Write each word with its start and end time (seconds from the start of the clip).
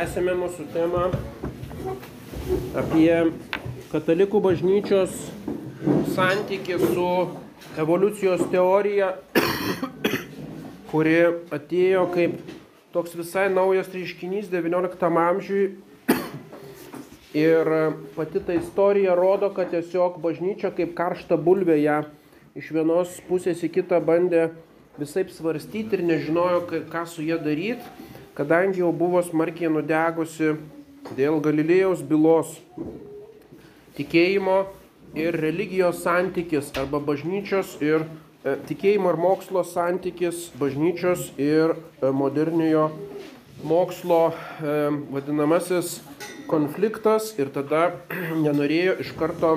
tęsėme 0.00 0.32
mūsų 0.32 0.64
temą 0.72 1.00
apie 2.80 3.16
katalikų 3.90 4.38
bažnyčios 4.46 5.12
santykį 6.14 6.78
su 6.80 7.08
evoliucijos 7.82 8.46
teorija, 8.48 9.10
kuri 10.88 11.18
atėjo 11.52 12.06
kaip 12.14 12.38
toks 12.94 13.12
visai 13.18 13.50
naujas 13.52 13.90
reiškinys 13.92 14.48
XIX 14.48 15.20
amžiui. 15.26 15.66
Ir 17.36 17.68
pati 18.16 18.40
ta 18.40 18.56
istorija 18.56 19.12
rodo, 19.18 19.52
kad 19.52 19.68
tiesiog 19.74 20.16
bažnyčia 20.24 20.72
kaip 20.78 20.96
karšta 20.96 21.36
bulvė 21.36 21.76
ją 21.82 21.98
iš 22.56 22.72
vienos 22.72 23.20
pusės 23.28 23.60
į 23.68 23.74
kitą 23.76 24.00
bandė 24.00 24.48
visai 24.96 25.28
svarstyti 25.28 26.00
ir 26.00 26.06
nežinojo, 26.08 26.64
ką 26.88 27.04
su 27.04 27.26
ją 27.28 27.36
daryti, 27.44 27.84
kadangi 28.34 28.82
jau 28.82 28.92
buvo 28.92 29.22
smarkiai 29.24 29.72
nudegusi 29.72 30.54
dėl 31.16 31.40
Galilėjaus 31.42 32.02
bylos 32.06 32.54
tikėjimo 33.98 34.58
ir 35.18 35.34
religijos 35.34 36.04
santykis 36.04 36.70
arba 36.78 37.00
bažnyčios 37.02 37.76
ir 37.82 38.04
e, 38.44 38.56
tikėjimo 38.68 39.10
ir 39.12 39.18
mokslo 39.20 39.64
santykis, 39.66 40.50
bažnyčios 40.60 41.30
ir 41.40 41.74
e, 41.74 42.10
moderniojo 42.14 42.90
mokslo 43.66 44.30
e, 44.30 44.76
vadinamasis 45.10 45.98
konfliktas 46.50 47.34
ir 47.38 47.50
tada 47.54 47.90
nenorėjo 48.44 49.00
iš 49.04 49.14
karto 49.18 49.56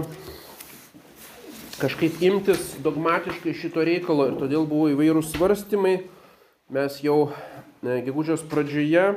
kažkaip 1.80 2.22
imtis 2.24 2.74
dogmatiškai 2.84 3.54
šito 3.58 3.84
reikalo 3.86 4.30
ir 4.32 4.36
todėl 4.40 4.68
buvo 4.70 4.92
įvairūs 4.94 5.34
svarstymai. 5.34 5.98
Mes 6.74 6.96
jau 7.04 7.34
gegužės 7.84 8.44
pradžioje 8.48 9.12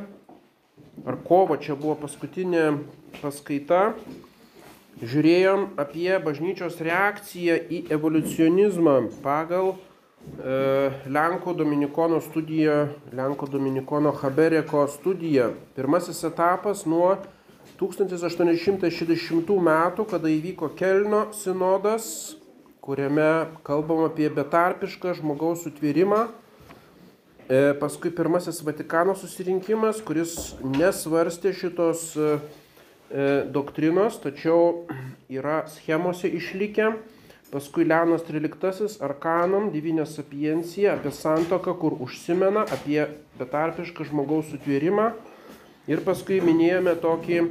ar 1.04 1.16
kovo 1.26 1.56
čia 1.60 1.76
buvo 1.78 1.96
paskutinė 2.00 2.78
paskaita, 3.20 3.94
žiūrėjom 5.02 5.74
apie 5.80 6.10
bažnyčios 6.24 6.78
reakciją 6.84 7.58
į 7.68 7.82
evoliucionizmą 7.92 8.96
pagal 9.24 9.74
e, 9.74 9.76
Lenko 11.12 11.52
Dominikono 11.58 12.22
studiją, 12.24 12.78
Lenko 13.12 13.48
Dominikono 13.50 14.14
Habereko 14.16 14.86
studiją. 14.88 15.52
Pirmasis 15.76 16.22
etapas 16.24 16.86
nuo 16.88 17.16
1860 17.80 19.52
metų, 19.68 20.08
kada 20.08 20.32
įvyko 20.32 20.72
Kelno 20.78 21.26
sinodas, 21.36 22.36
kuriame 22.80 23.50
kalbam 23.66 24.06
apie 24.06 24.30
betarpišką 24.32 25.18
žmogaus 25.20 25.66
sutvėrimą. 25.66 26.24
E, 27.48 27.74
paskui 27.78 28.10
pirmasis 28.10 28.58
Vatikano 28.66 29.12
susirinkimas, 29.14 30.00
kuris 30.02 30.56
nesvarstė 30.66 31.52
šitos 31.54 32.08
e, 32.18 32.30
e, 33.06 33.26
doktrinos, 33.54 34.16
tačiau 34.18 34.88
yra 35.30 35.60
schemose 35.70 36.26
išlikę. 36.26 36.90
Paskui 37.52 37.86
Leonas 37.86 38.26
XIII 38.26 38.98
Arkanom, 39.06 39.70
Divinė 39.70 40.08
sapiencija 40.10 40.96
apie 40.96 41.14
santoką, 41.14 41.76
kur 41.78 41.94
užsimena 42.02 42.66
apie 42.74 43.04
betarpišką 43.38 44.08
žmogaus 44.10 44.50
sutvėrimą. 44.50 45.12
Ir 45.86 46.02
paskui 46.02 46.40
minėjome 46.42 46.96
tokį 46.98 47.44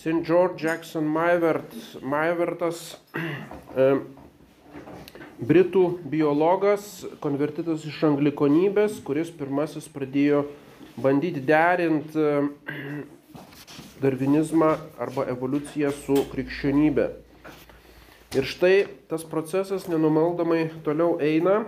St. 0.00 0.24
George 0.24 0.64
Jackson 0.64 1.04
Maivert, 1.04 1.76
Maivertas, 2.00 2.94
Britų 5.44 5.98
biologas, 6.08 7.02
konvertitas 7.20 7.82
iš 7.84 7.98
anglikonybės, 8.06 9.00
kuris 9.04 9.32
pirmasis 9.34 9.88
pradėjo 9.92 10.44
bandyti 10.96 11.42
derinti 11.44 12.22
darvinizmą 14.04 14.70
arba 15.02 15.26
evoliuciją 15.34 15.90
su 15.98 16.16
krikščionybė. 16.30 17.08
Ir 18.38 18.46
štai 18.48 18.86
tas 19.10 19.26
procesas 19.28 19.84
nenumaldomai 19.90 20.68
toliau 20.86 21.18
eina. 21.20 21.64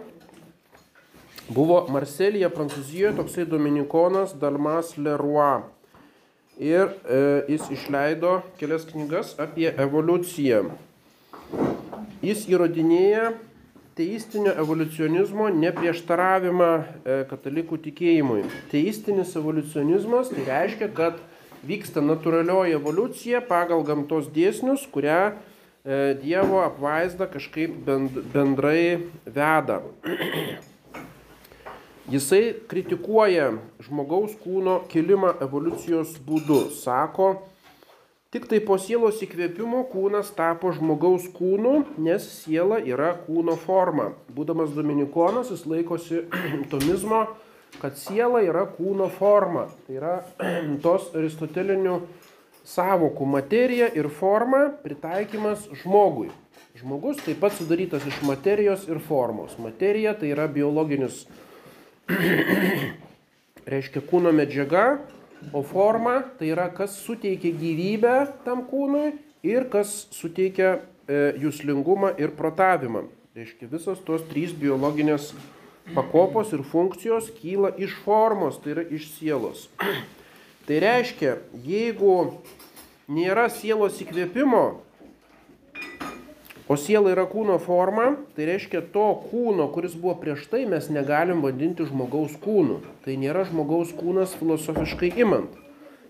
Buvo 1.47 1.83
Marselėje, 1.93 2.49
Prancūzijoje, 2.55 3.13
toksai 3.19 3.45
dominikonas 3.51 4.33
Dalmas 4.41 4.95
Leroy. 4.97 5.67
Ir 6.57 6.89
e, 7.05 7.21
jis 7.53 7.69
išleido 7.77 8.39
kelias 8.59 8.89
knygas 8.89 9.35
apie 9.43 9.69
evoliuciją. 9.69 10.65
Jis 12.25 12.47
įrodinėja 12.49 13.35
teistinio 13.97 14.53
evoliucionizmo 14.61 15.49
neprieštaravimą 15.57 16.69
e, 16.77 17.15
katalikų 17.31 17.79
tikėjimui. 17.87 18.43
Teistinis 18.69 19.33
evoliucionizmas 19.41 20.29
tai 20.35 20.45
reiškia, 20.45 20.91
kad 20.93 21.23
vyksta 21.67 22.03
natūralioji 22.05 22.77
evoliucija 22.77 23.41
pagal 23.49 23.81
gamtos 23.89 24.29
dėsnius, 24.35 24.85
kurią 24.93 25.33
e, 25.33 26.13
Dievo 26.21 26.61
apvaizda 26.67 27.25
kažkaip 27.33 27.89
bendrai 28.35 29.09
veda. 29.25 29.81
Jisai 32.13 32.53
kritikuoja 32.69 33.49
žmogaus 33.83 34.37
kūno 34.45 34.83
kilimą 34.93 35.39
evoliucijos 35.43 36.19
būdu. 36.23 36.67
Sako, 36.85 37.33
Tik 38.35 38.49
tai 38.51 38.59
po 38.59 38.75
sielos 38.75 39.21
įkvėpimo 39.23 39.85
kūnas 39.87 40.33
tapo 40.35 40.73
žmogaus 40.75 41.29
kūnu, 41.31 41.77
nes 42.03 42.25
siela 42.41 42.81
yra 42.83 43.13
kūno 43.23 43.55
forma. 43.63 44.09
Būdamas 44.35 44.73
dominikonas, 44.75 45.53
jis 45.55 45.63
laikosi 45.71 46.25
tomizmo, 46.73 47.23
kad 47.79 47.95
siela 48.01 48.43
yra 48.43 48.65
kūno 48.67 49.07
forma. 49.15 49.69
Tai 49.87 49.99
yra 50.01 50.17
tos 50.85 51.13
aristotelinių 51.15 52.01
savokų 52.67 53.31
materija 53.31 53.93
ir 53.95 54.11
forma 54.11 54.67
pritaikymas 54.83 55.69
žmogui. 55.85 56.33
Žmogus 56.77 57.23
taip 57.23 57.39
pat 57.41 57.55
sudarytas 57.55 58.05
iš 58.11 58.19
materijos 58.27 58.89
ir 58.91 58.99
formos. 59.07 59.55
Materija 59.63 60.17
tai 60.19 60.35
yra 60.35 60.51
biologinis, 60.51 61.29
reiškia 63.71 64.03
kūno 64.11 64.35
medžiaga, 64.35 64.97
O 65.53 65.63
forma 65.63 66.23
tai 66.39 66.51
yra, 66.55 66.69
kas 66.73 66.97
suteikia 67.05 67.53
gyvybę 67.55 68.15
tam 68.45 68.65
kūnui 68.67 69.13
ir 69.47 69.69
kas 69.73 70.07
suteikia 70.15 70.79
e, 71.07 71.37
jūslingumą 71.43 72.15
ir 72.21 72.33
protavimą. 72.39 73.07
Reiškia, 73.37 73.69
visos 73.71 74.01
tos 74.07 74.25
trys 74.31 74.55
biologinės 74.57 75.35
pakopos 75.95 76.55
ir 76.57 76.65
funkcijos 76.67 77.29
kyla 77.37 77.75
iš 77.79 77.95
formos, 78.05 78.59
tai 78.63 78.75
yra 78.75 78.87
iš 78.89 79.11
sielos. 79.19 79.69
Tai 80.67 80.81
reiškia, 80.83 81.37
jeigu 81.63 82.15
nėra 83.07 83.47
sielos 83.55 84.01
įkvėpimo, 84.03 84.65
O 86.67 86.75
siela 86.75 87.13
yra 87.13 87.23
kūno 87.31 87.61
forma, 87.63 88.09
tai 88.35 88.49
reiškia 88.49 88.81
to 88.91 89.05
kūno, 89.29 89.69
kuris 89.71 89.93
buvo 89.95 90.17
prieš 90.19 90.49
tai, 90.51 90.65
mes 90.67 90.89
negalim 90.91 91.45
vadinti 91.45 91.87
žmogaus 91.87 92.35
kūnu. 92.43 92.81
Tai 93.05 93.15
nėra 93.23 93.45
žmogaus 93.47 93.93
kūnas 93.95 94.35
filosofiškai 94.41 95.13
imant. 95.23 95.55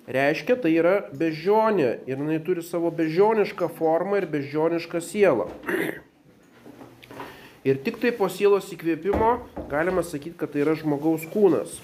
Reiškia, 0.09 0.57
tai 0.63 0.73
yra 0.79 0.95
bežionė 1.13 1.91
ir 2.09 2.17
jinai 2.17 2.41
turi 2.47 2.65
savo 2.65 2.89
bežionišką 2.95 3.69
formą 3.77 4.23
ir 4.23 4.31
bežionišką 4.33 5.03
sielą. 5.05 5.51
Ir 7.67 7.81
tik 7.83 8.01
tai 8.01 8.15
po 8.17 8.31
sielos 8.33 8.71
įkvėpimo 8.73 9.33
galima 9.69 10.07
sakyti, 10.07 10.39
kad 10.41 10.55
tai 10.55 10.65
yra 10.65 10.79
žmogaus 10.79 11.27
kūnas. 11.35 11.83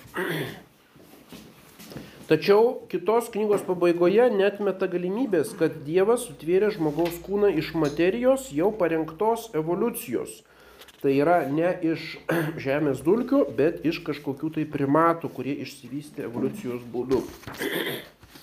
Tačiau 2.33 2.87
kitos 2.89 3.27
knygos 3.29 3.61
pabaigoje 3.67 4.31
netmeta 4.33 4.87
galimybės, 4.89 5.51
kad 5.59 5.75
Dievas 5.85 6.23
sutvėrė 6.25 6.71
žmogaus 6.73 7.19
kūną 7.27 7.51
iš 7.61 7.75
materijos 7.77 8.47
jau 8.57 8.71
parengtos 8.73 9.51
evoliucijos. 9.53 10.39
Tai 11.03 11.13
yra 11.13 11.43
ne 11.53 11.75
iš 11.91 12.07
žemės 12.65 13.05
dulkių, 13.05 13.43
bet 13.59 13.85
iš 13.85 14.01
kažkokių 14.07 14.49
tai 14.57 14.65
primatų, 14.65 15.29
kurie 15.37 15.59
išsivystė 15.67 16.25
evoliucijos 16.31 16.81
būdu. 16.95 17.21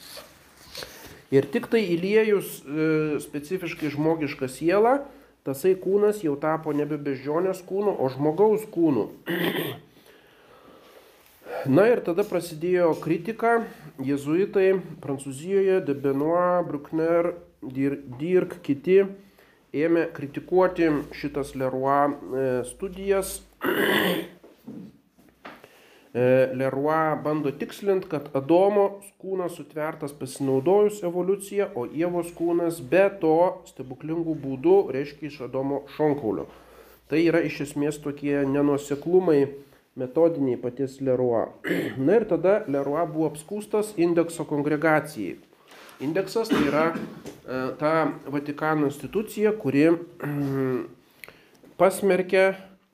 Ir 1.40 1.50
tik 1.50 1.66
tai 1.74 1.82
įliejus 1.96 2.60
e, 2.62 2.90
specifiškai 3.26 3.90
žmogišką 3.98 4.54
sielą, 4.54 5.00
tasai 5.50 5.74
kūnas 5.82 6.22
jau 6.22 6.38
tapo 6.38 6.78
nebe 6.78 7.02
bežionės 7.02 7.66
kūnu, 7.66 7.98
o 7.98 8.14
žmogaus 8.14 8.70
kūnu. 8.70 9.10
Na 11.70 11.88
ir 11.90 12.00
tada 12.06 12.24
prasidėjo 12.28 12.94
kritika, 13.04 13.60
jezuitai 14.06 14.78
Prancūzijoje, 15.04 15.82
de 15.88 15.96
Benoit, 15.98 16.68
Bruckner, 16.68 17.34
Dirk, 17.60 18.62
kiti 18.64 19.02
ėmė 19.76 20.08
kritikuoti 20.16 20.88
šitas 21.14 21.56
Leroy 21.60 22.14
e, 22.14 22.50
studijas. 22.70 23.40
E, 26.10 26.50
Leroy 26.58 27.20
bando 27.22 27.52
tikslinti, 27.54 28.08
kad 28.10 28.32
Adomo 28.34 28.86
kūnas 29.22 29.54
sutvertas 29.60 30.10
pasinaudojus 30.18 31.04
evoliuciją, 31.06 31.68
o 31.78 31.84
Ievos 31.86 32.32
kūnas 32.34 32.80
be 32.82 33.04
to 33.22 33.36
stebuklingų 33.70 34.34
būdų 34.42 34.74
reiškia 34.96 35.30
iš 35.30 35.38
Adomo 35.46 35.84
šonkaulio. 35.94 36.48
Tai 37.14 37.22
yra 37.22 37.44
iš 37.46 37.60
esmės 37.68 38.02
tokie 38.02 38.42
nenuoseklumai 38.42 39.44
metodiniai 39.96 40.60
paties 40.62 41.00
Leroy. 41.02 41.48
Na 42.06 42.20
ir 42.20 42.26
tada 42.30 42.64
Leroy 42.68 43.06
buvo 43.10 43.30
apskūstas 43.32 43.94
indekso 43.98 44.46
kongregacijai. 44.50 45.38
Indeksas 46.00 46.48
tai 46.48 46.62
yra 46.64 46.86
e, 46.96 47.76
ta 47.80 48.14
Vatikano 48.32 48.88
institucija, 48.88 49.52
kuri 49.60 49.90
pasmerkė 51.80 52.46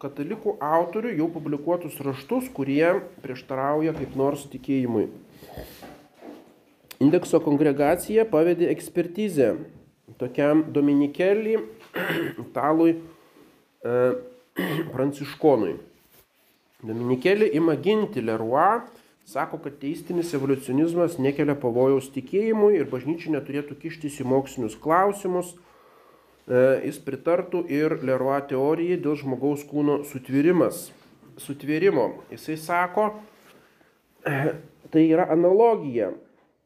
katalikų 0.01 0.57
autorių 0.63 1.13
jau 1.19 1.29
publikuotus 1.33 1.99
raštus, 2.03 2.49
kurie 2.53 2.97
prieštarauja 3.23 3.93
kaip 3.95 4.17
nors 4.19 4.47
tikėjimui. 4.51 5.07
Indekso 7.03 7.41
kongregacija 7.43 8.25
pavedė 8.31 8.69
ekspertizę 8.73 9.53
tokiam 10.19 10.63
Dominikelį, 10.73 11.59
italui 12.45 12.95
e, 12.95 13.99
pranciškonui. 14.95 15.75
Dominikelį 16.85 17.49
ima 17.57 17.75
ginti 17.81 18.21
Leroy, 18.21 18.81
sako, 19.25 19.57
kad 19.63 19.79
teistinis 19.81 20.33
evoliucionizmas 20.37 21.17
nekelia 21.21 21.55
pavojaus 21.57 22.11
tikėjimui 22.13 22.75
ir 22.77 22.89
bažnyčia 22.91 23.33
neturėtų 23.33 23.77
kištis 23.81 24.19
į 24.21 24.27
mokslinius 24.29 24.77
klausimus. 24.81 25.55
E, 26.45 26.61
jis 26.85 26.99
pritartų 27.05 27.63
ir 27.73 27.97
Leroy 28.05 28.43
teorijai 28.51 28.99
dėl 29.01 29.17
žmogaus 29.21 29.65
kūno 29.65 30.03
sutvirimas. 30.11 30.91
Sutvėrimo. 31.41 32.11
Jisai 32.31 32.59
sako, 32.61 33.09
tai 34.93 35.07
yra 35.09 35.25
analogija 35.33 36.13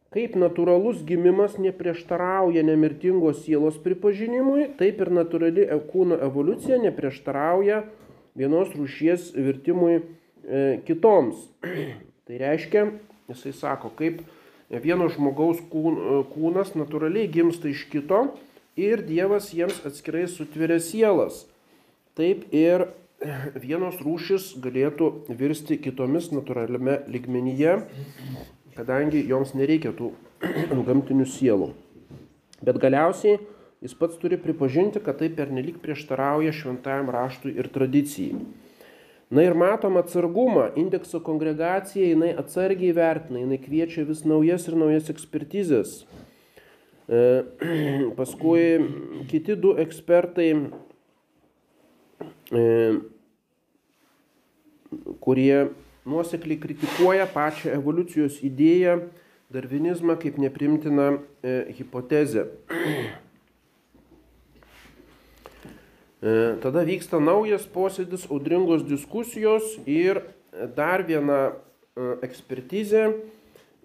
Kaip 0.09 0.33
natūralus 0.41 1.03
gimimas 1.05 1.59
neprieštarauja 1.61 2.63
nemirtingos 2.65 3.43
sielos 3.43 3.75
pripažinimui, 3.83 4.71
taip 4.79 5.03
ir 5.05 5.11
natūrali 5.13 5.67
e, 5.67 5.75
kūno 5.91 6.17
evoliucija 6.25 6.79
neprieštarauja 6.81 7.83
vienos 8.39 8.71
rūšies 8.75 9.33
virtimui 9.35 9.99
e, 9.99 10.79
kitoms. 10.87 11.47
tai 12.25 12.39
reiškia, 12.41 12.85
jisai 13.31 13.53
sako, 13.55 13.91
kaip 13.99 14.21
vieno 14.69 15.09
žmogaus 15.11 15.59
e, 15.59 16.21
kūnas 16.31 16.75
natūraliai 16.79 17.29
gimsta 17.31 17.71
iš 17.71 17.85
kito 17.91 18.25
ir 18.79 19.03
Dievas 19.03 19.51
jiems 19.53 19.83
atskirai 19.85 20.27
sutveria 20.31 20.79
sielas. 20.83 21.43
Taip 22.15 22.47
ir 22.55 22.87
vienos 23.65 23.99
rūšis 23.99 24.55
galėtų 24.63 25.11
virsti 25.35 25.77
kitomis 25.83 26.31
natūraliame 26.31 27.03
ligmenyje 27.11 27.81
kadangi 28.79 29.25
joms 29.27 29.53
nereikia 29.57 29.91
tų 29.95 30.13
gamtinių 30.87 31.27
sielų. 31.27 31.71
Bet 32.63 32.79
galiausiai 32.81 33.39
jis 33.81 33.93
pats 33.95 34.17
turi 34.19 34.37
pripažinti, 34.37 34.99
kad 35.03 35.19
tai 35.21 35.29
pernelik 35.35 35.79
prieštarauja 35.83 36.51
šventajam 36.55 37.11
raštui 37.15 37.55
ir 37.55 37.69
tradicijai. 37.71 38.41
Na 39.29 39.43
ir 39.45 39.53
matom 39.53 39.99
atsargumą, 39.99 40.71
indekso 40.79 41.19
kongregacija, 41.21 42.07
jinai 42.11 42.31
atsargiai 42.41 42.95
vertina, 42.97 43.43
jinai 43.43 43.59
kviečia 43.61 44.07
vis 44.07 44.23
naujas 44.25 44.65
ir 44.67 44.77
naujas 44.79 45.11
ekspertizės. 45.13 45.99
E, 47.05 47.21
paskui 48.17 48.65
kiti 49.29 49.53
du 49.53 49.75
ekspertai, 49.85 50.49
e, 52.49 52.65
kurie 55.21 55.69
nuosekliai 56.09 56.59
kritikuoja 56.65 57.29
pačią 57.29 57.77
evoliucijos 57.77 58.41
idėją, 58.49 58.97
darvinizmą 59.53 60.17
kaip 60.17 60.41
neprimtiną 60.41 61.09
e, 61.15 61.57
hipotezę. 61.77 62.49
E, 66.19 66.31
tada 66.63 66.83
vyksta 66.83 67.19
naujas 67.23 67.63
posėdis, 67.69 68.27
audringos 68.27 68.83
diskusijos 68.83 69.77
ir 69.87 70.21
dar 70.75 71.05
viena 71.07 71.39
e, 71.49 72.15
ekspertizė. 72.27 73.05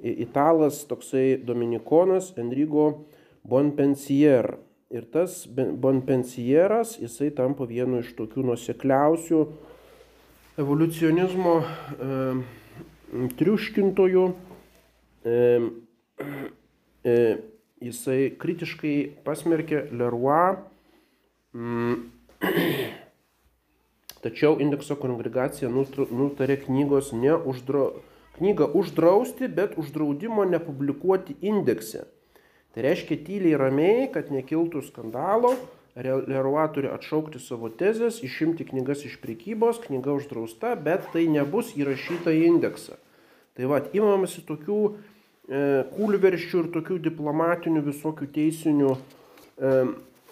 Italas 0.04 0.82
toksai 0.84 1.38
dominikonas 1.46 2.32
Enrigo 2.36 3.06
Bonpensier. 3.46 4.56
Ir 4.94 5.06
tas 5.10 5.44
Bonpensieras, 5.48 6.98
jisai 7.00 7.30
tampa 7.34 7.66
vienu 7.66 8.02
iš 8.02 8.12
tokių 8.18 8.44
nusekliausių 8.50 9.40
evoliucionizmo 10.60 11.54
e, 11.62 12.18
triuškintojų. 13.38 14.26
E, 15.24 15.38
e, 17.02 17.16
jisai 17.84 18.18
kritiškai 18.40 18.94
pasmerkė 19.26 19.86
Leroy, 19.96 20.58
mm, 21.56 21.96
tačiau 24.24 24.56
indekso 24.62 24.96
kongregacija 24.96 25.68
nutarė 25.70 26.58
knygos 26.64 27.12
neuždra, 27.12 27.90
knygą 28.38 28.70
uždrausti, 28.80 29.48
bet 29.48 29.78
uždraudimo 29.78 30.46
nepublikuoti 30.48 31.36
indekse. 31.44 32.06
Tai 32.74 32.82
reiškia 32.82 33.20
tyliai 33.26 33.58
ramiai, 33.60 34.06
kad 34.10 34.32
nekiltų 34.34 34.82
skandalo, 34.88 35.54
Leroy 35.94 36.66
turi 36.74 36.88
atšaukti 36.90 37.38
savo 37.38 37.68
tezės, 37.70 38.18
išimti 38.26 38.66
knygas 38.66 39.04
iš 39.06 39.20
prekybos, 39.22 39.78
knyga 39.84 40.16
uždrausta, 40.18 40.72
bet 40.74 41.06
tai 41.12 41.28
nebus 41.30 41.70
įrašyta 41.78 42.34
į 42.34 42.48
indeksą. 42.48 42.98
Tai 43.54 43.68
va, 43.70 43.78
imamasi 43.94 44.42
tokių 44.48 44.78
e, 44.90 44.96
kūlverščių 45.94 46.64
ir 46.64 46.72
tokių 46.74 46.98
diplomatinių 47.04 47.84
visokių 47.86 48.26
teisinių, 48.34 48.96
e, 48.98 49.76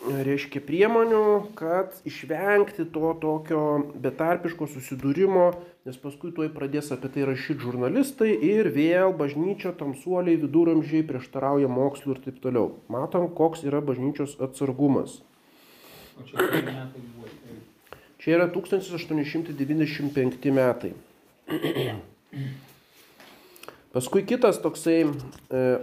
reiškia, 0.06 0.60
priemonių, 0.66 1.24
kad 1.58 1.94
išvengti 2.08 2.84
to 2.94 3.12
tokio 3.22 3.62
betarpiško 4.02 4.66
susidūrimo, 4.70 5.52
nes 5.86 5.96
paskui 6.02 6.32
tuoj 6.34 6.48
pradės 6.54 6.92
apie 6.94 7.08
tai 7.14 7.22
rašyti 7.28 7.62
žurnalistai 7.62 8.30
ir 8.48 8.70
vėl 8.74 9.14
bažnyčia, 9.18 9.72
tamsuoliai, 9.78 10.40
viduramžiai 10.42 11.02
prieštarauja 11.06 11.68
mokslu 11.70 12.16
ir 12.16 12.20
taip 12.26 12.36
toliau. 12.42 12.66
Matom, 12.92 13.28
koks 13.36 13.64
yra 13.68 13.80
bažnyčios 13.84 14.36
atsargumas. 14.42 15.20
O 16.18 16.20
čia 16.28 16.36
metai 16.38 17.02
buvo? 17.14 17.26
Čia 18.22 18.30
yra 18.36 18.46
1895 18.54 20.50
metai. 20.54 20.92
Paskui 23.92 24.22
kitas 24.24 24.56
toksai 24.56 25.04
e, 25.04 25.10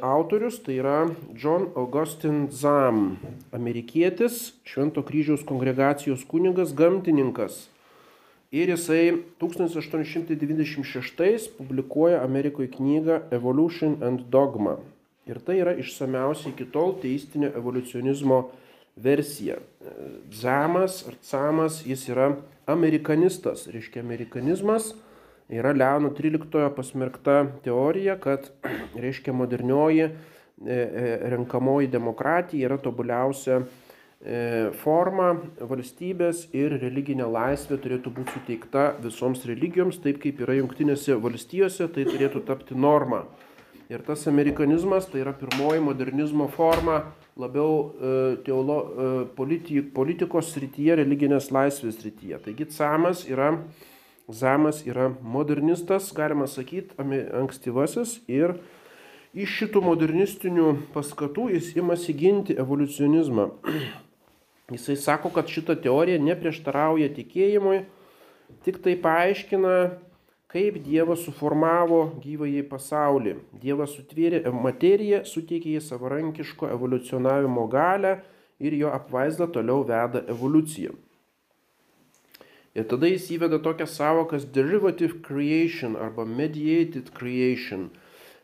autorius, 0.02 0.58
tai 0.66 0.82
yra 0.82 1.14
John 1.38 1.70
Augustin 1.78 2.50
Zam, 2.50 3.22
amerikietis, 3.54 4.58
Švento 4.66 5.06
kryžiaus 5.06 5.46
kongregacijos 5.46 6.26
kunigas, 6.26 6.74
gamtininkas. 6.74 7.70
Ir 8.50 8.74
jisai 8.74 9.14
1896 9.38 11.54
publikuoja 11.60 12.24
Amerikoje 12.26 12.74
knygą 12.74 13.30
Evolution 13.30 14.02
and 14.02 14.26
Dogma. 14.34 14.82
Ir 15.30 15.38
tai 15.46 15.62
yra 15.62 15.78
išsamiausiai 15.78 16.50
iki 16.56 16.66
tol 16.74 16.98
teistinio 17.04 17.54
evoliucionizmo 17.54 18.50
versija. 18.98 19.62
Zamas 20.34 21.06
ar 21.06 21.14
Camas, 21.30 21.86
jis 21.86 22.10
yra 22.10 22.42
amerikanistas, 22.66 23.70
reiškia 23.70 24.02
amerikanizmas 24.02 24.98
yra 25.50 25.74
Leono 25.74 26.10
13 26.10 26.70
pasmerkta 26.76 27.46
teorija, 27.64 28.18
kad 28.22 28.52
reiškia 29.04 29.34
modernioji 29.34 30.04
e, 30.06 30.12
e, 30.68 31.18
renkamoji 31.34 31.88
demokratija 31.88 32.70
yra 32.70 32.78
tobuliausia 32.78 33.60
e, 33.60 34.70
forma 34.84 35.34
valstybės 35.60 36.48
ir 36.54 36.78
religinė 36.82 37.26
laisvė 37.26 37.80
turėtų 37.82 38.14
būti 38.20 38.38
suteikta 38.38 38.88
visoms 39.02 39.46
religijoms, 39.50 40.02
taip 40.04 40.22
kaip 40.22 40.42
yra 40.46 40.60
jungtinėse 40.60 41.18
valstijose, 41.18 41.90
tai 41.96 42.06
turėtų 42.06 42.46
tapti 42.46 42.78
norma. 42.78 43.26
Ir 43.90 44.04
tas 44.06 44.28
amerikanizmas 44.30 45.08
tai 45.10 45.24
yra 45.24 45.32
pirmoji 45.34 45.82
modernizmo 45.82 46.46
forma 46.54 47.08
labiau 47.40 47.96
teolo, 48.46 48.76
politi, 49.34 49.80
politikos 49.82 50.52
srityje, 50.54 51.00
religinės 51.00 51.48
laisvės 51.50 51.98
srityje. 51.98 52.38
Taigi 52.46 52.68
Camas 52.76 53.24
yra, 53.26 53.48
Zamas 54.30 54.84
yra 54.86 55.10
modernistas, 55.22 56.12
galima 56.14 56.46
sakyti, 56.48 56.94
ankstyvasis 57.34 58.20
ir 58.30 58.60
iš 59.34 59.56
šitų 59.62 59.82
modernistinių 59.82 60.68
paskatų 60.94 61.48
jis 61.56 61.72
imasi 61.82 62.14
ginti 62.14 62.54
evoliucionizmą. 62.62 63.48
Jisai 64.76 65.00
sako, 65.02 65.32
kad 65.34 65.50
šita 65.50 65.74
teorija 65.82 66.22
neprieštarauja 66.22 67.10
tikėjimui, 67.16 67.82
tik 68.66 68.78
tai 68.86 68.94
paaiškina 69.02 69.74
kaip 70.50 70.78
Dievas 70.86 71.26
suformavo 71.26 72.04
gyvąjį 72.22 72.64
pasaulį. 72.70 73.36
Dievas 73.62 73.98
sutvėrė 73.98 74.44
materiją, 74.54 75.24
suteikė 75.26 75.76
jai 75.80 75.84
savarankiško 75.90 76.70
evoliucionavimo 76.74 77.66
galę 77.70 78.20
ir 78.62 78.78
jo 78.78 78.94
apvaizda 78.94 79.50
toliau 79.50 79.82
veda 79.90 80.22
evoliuciją. 80.30 80.94
Ir 82.78 82.86
tada 82.90 83.10
jis 83.10 83.26
įveda 83.34 83.58
tokias 83.66 83.96
savokas 83.98 84.46
derivative 84.56 85.24
creation 85.26 85.96
arba 85.98 86.26
mediated 86.26 87.10
creation. 87.18 87.90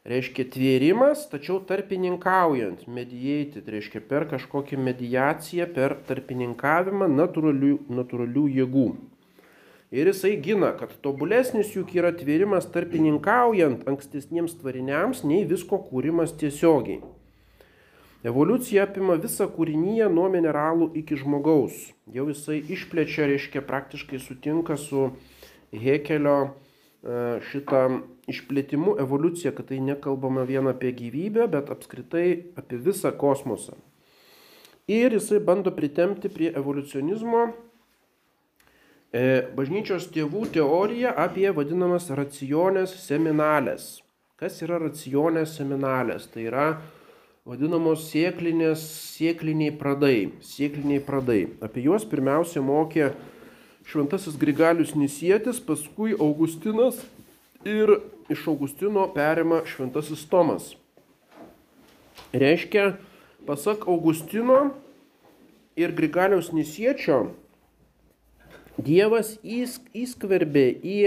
Reiškia 0.05 0.45
tvėrimas, 0.53 1.23
tačiau 1.31 1.59
tarpininkaujant, 1.65 2.83
mediated, 2.93 3.65
reiškia 3.73 4.03
per 4.05 4.27
kažkokią 4.29 4.77
mediaciją, 4.77 5.65
per 5.73 5.95
tarpininkavimą 6.05 7.07
natūralių, 7.09 7.79
natūralių 7.89 8.45
jėgų. 8.59 8.85
Ir 9.95 10.09
jisai 10.11 10.35
gina, 10.45 10.71
kad 10.77 10.93
tobulesnis 11.05 11.73
juk 11.73 11.93
yra 11.97 12.11
tvėrimas 12.13 12.69
tarpininkaujant 12.73 13.85
ankstesniems 13.89 14.57
tvariniams, 14.61 15.23
nei 15.25 15.45
visko 15.49 15.81
kūrimas 15.89 16.33
tiesiogiai. 16.37 17.01
Evoliucija 18.23 18.85
apima 18.87 19.17
visą 19.21 19.47
kūrinyje 19.51 20.07
nuo 20.13 20.29
mineralų 20.33 20.91
iki 21.01 21.17
žmogaus. 21.19 21.75
Jau 22.13 22.27
jisai 22.29 22.61
išplečia, 22.73 23.27
reiškia, 23.29 23.61
praktiškai 23.65 24.21
sutinka 24.23 24.77
su 24.81 25.09
Hekelio 25.75 26.37
e, 26.45 27.41
šitą 27.51 27.83
išplėtimu 28.31 28.95
evoliuciją, 29.03 29.51
kad 29.57 29.69
tai 29.73 29.81
nekalbama 29.83 30.47
vien 30.47 30.71
apie 30.71 30.93
gyvybę, 30.95 31.49
bet 31.51 31.69
apskritai 31.73 32.55
apie 32.57 32.79
visą 32.81 33.11
kosmosą. 33.13 33.75
Ir 34.87 35.13
jisai 35.17 35.41
bando 35.43 35.73
pritemti 35.73 36.29
prie 36.29 36.53
evoliucionizmo 36.53 37.49
E, 39.15 39.45
bažnyčios 39.55 40.09
tėvų 40.11 40.41
teorija 40.51 41.13
apie 41.23 41.47
vadinamas 41.55 42.09
racionės 42.11 42.91
seminalės. 43.05 44.01
Kas 44.35 44.57
yra 44.65 44.79
racionės 44.81 45.53
seminalės? 45.55 46.25
Tai 46.33 46.41
yra 46.49 46.65
vadinamos 47.45 48.07
sėklinės, 48.09 48.81
sėkliniai 49.13 49.73
pradai, 49.77 50.31
sėkliniai 50.41 51.01
pradai. 51.05 51.43
Apie 51.61 51.83
juos 51.85 52.01
pirmiausia 52.09 52.63
mokė 52.65 53.11
šventasis 53.85 54.39
Grigalius 54.41 54.95
Nisietis, 54.97 55.59
paskui 55.61 56.17
Augustinas 56.17 56.97
ir 57.61 57.99
iš 58.33 58.47
Augustino 58.49 59.05
perima 59.13 59.61
šventasis 59.69 60.25
Tomas. 60.25 60.71
Reiškia, 62.33 62.95
pasak 63.45 63.85
Augustino 63.85 64.71
ir 65.77 65.93
Grigaliaus 65.93 66.49
Nisiečio, 66.49 67.27
Dievas 68.75 69.37
įskverbė 69.45 70.65
į 70.83 70.97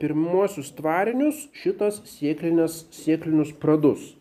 pirmuosius 0.00 0.72
tvarinius 0.74 1.44
šitas 1.54 2.00
sėklinius 2.08 3.52
pradus. 3.60 4.15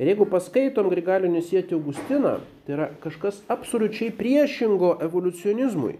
Ir 0.00 0.08
jeigu 0.08 0.24
paskaitom 0.32 0.86
Grigalinį 0.88 1.42
sėti 1.44 1.76
Augustiną, 1.76 2.38
tai 2.64 2.72
yra 2.72 2.86
kažkas 3.02 3.42
absoliučiai 3.52 4.08
priešingo 4.16 4.94
evoliucionizmui. 5.04 5.98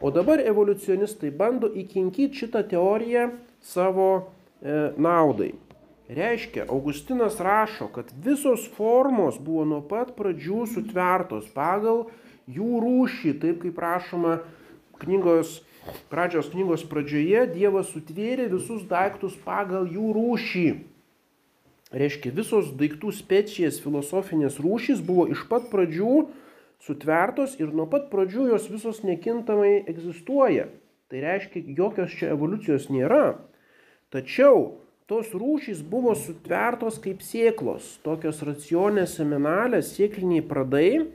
O 0.00 0.10
dabar 0.12 0.42
evoliucionistai 0.44 1.30
bando 1.32 1.70
įkinkyti 1.72 2.42
šitą 2.42 2.60
teoriją 2.68 3.30
savo 3.64 4.10
e, 4.20 4.92
naudai. 5.00 5.54
Reiškia, 6.12 6.66
Augustinas 6.68 7.40
rašo, 7.40 7.88
kad 7.94 8.12
visos 8.24 8.66
formos 8.76 9.40
buvo 9.40 9.64
nuo 9.72 9.80
pat 9.88 10.12
pradžių 10.20 10.64
sutvertos 10.74 11.48
pagal 11.56 12.08
jų 12.50 12.84
rūšį, 12.84 13.34
taip 13.40 13.64
kaip 13.64 13.80
rašoma 13.80 14.40
knygos, 15.00 15.62
pradžios 16.12 16.52
knygos 16.52 16.84
pradžioje 16.92 17.46
Dievas 17.56 17.88
sutvėrė 17.94 18.50
visus 18.52 18.84
daiktus 18.90 19.40
pagal 19.48 19.88
jų 19.88 20.12
rūšį. 20.18 20.66
Reiškia, 21.90 22.30
visos 22.30 22.68
daiktų 22.78 23.10
specijas 23.10 23.80
filosofinės 23.82 24.60
rūšys 24.62 25.00
buvo 25.02 25.24
iš 25.32 25.42
pat 25.50 25.66
pradžių 25.72 26.28
sutvertos 26.86 27.56
ir 27.58 27.72
nuo 27.74 27.88
pat 27.90 28.06
pradžių 28.12 28.46
jos 28.52 28.68
visos 28.70 29.02
nekintamai 29.02 29.80
egzistuoja. 29.90 30.68
Tai 31.10 31.24
reiškia, 31.24 31.64
jokios 31.74 32.14
čia 32.14 32.30
evoliucijos 32.36 32.86
nėra. 32.94 33.40
Tačiau 34.14 34.78
tos 35.10 35.34
rūšys 35.34 35.82
buvo 35.82 36.14
sutvertos 36.14 37.02
kaip 37.02 37.26
sėklos, 37.26 37.96
tokios 38.06 38.38
racionės 38.46 39.18
seminalės, 39.18 39.90
sėkliniai 39.96 40.46
pradai, 40.46 41.10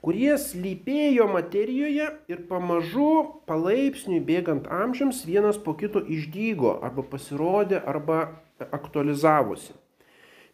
kurie 0.00 0.32
slypėjo 0.40 1.28
materijoje 1.28 2.08
ir 2.32 2.44
pamažu, 2.48 3.42
palaipsniui 3.44 4.24
bėgant 4.24 4.72
amžiams, 4.72 5.26
vienas 5.28 5.60
po 5.60 5.76
kito 5.76 6.00
išdygo 6.00 6.78
arba 6.80 7.04
pasirodė 7.04 7.84
arba 7.84 8.30
aktualizavosi. 8.72 9.76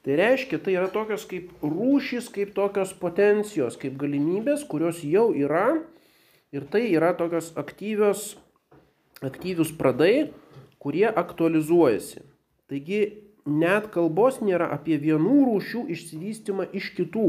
Tai 0.02 0.16
reiškia, 0.18 0.58
tai 0.58 0.74
yra 0.74 0.88
tokios 0.90 1.22
kaip 1.30 1.52
rūšys, 1.62 2.26
kaip 2.34 2.56
tokios 2.56 2.90
potencijos, 2.98 3.76
kaip 3.78 3.94
galimybės, 4.00 4.64
kurios 4.66 5.04
jau 5.06 5.28
yra 5.30 5.76
ir 6.50 6.66
tai 6.66 6.88
yra 6.90 7.12
tokios 7.14 7.52
aktyvios, 7.54 8.32
aktyvius 9.22 9.70
pradai, 9.78 10.32
kurie 10.82 11.06
aktualizuojasi. 11.06 12.24
Taigi 12.66 13.02
net 13.46 13.92
kalbos 13.94 14.40
nėra 14.42 14.66
apie 14.74 14.98
vienų 14.98 15.44
rūšių 15.46 15.84
išsivystymą 15.94 16.66
iš 16.74 16.90
kitų. 16.98 17.28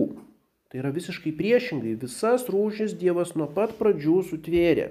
Tai 0.73 0.81
yra 0.81 0.89
visiškai 0.95 1.35
priešingai. 1.37 1.93
Visas 2.01 2.47
rūšis 2.49 2.97
Dievas 2.97 3.35
nuo 3.37 3.45
pat 3.53 3.75
pradžių 3.77 4.23
sutvėrė. 4.31 4.89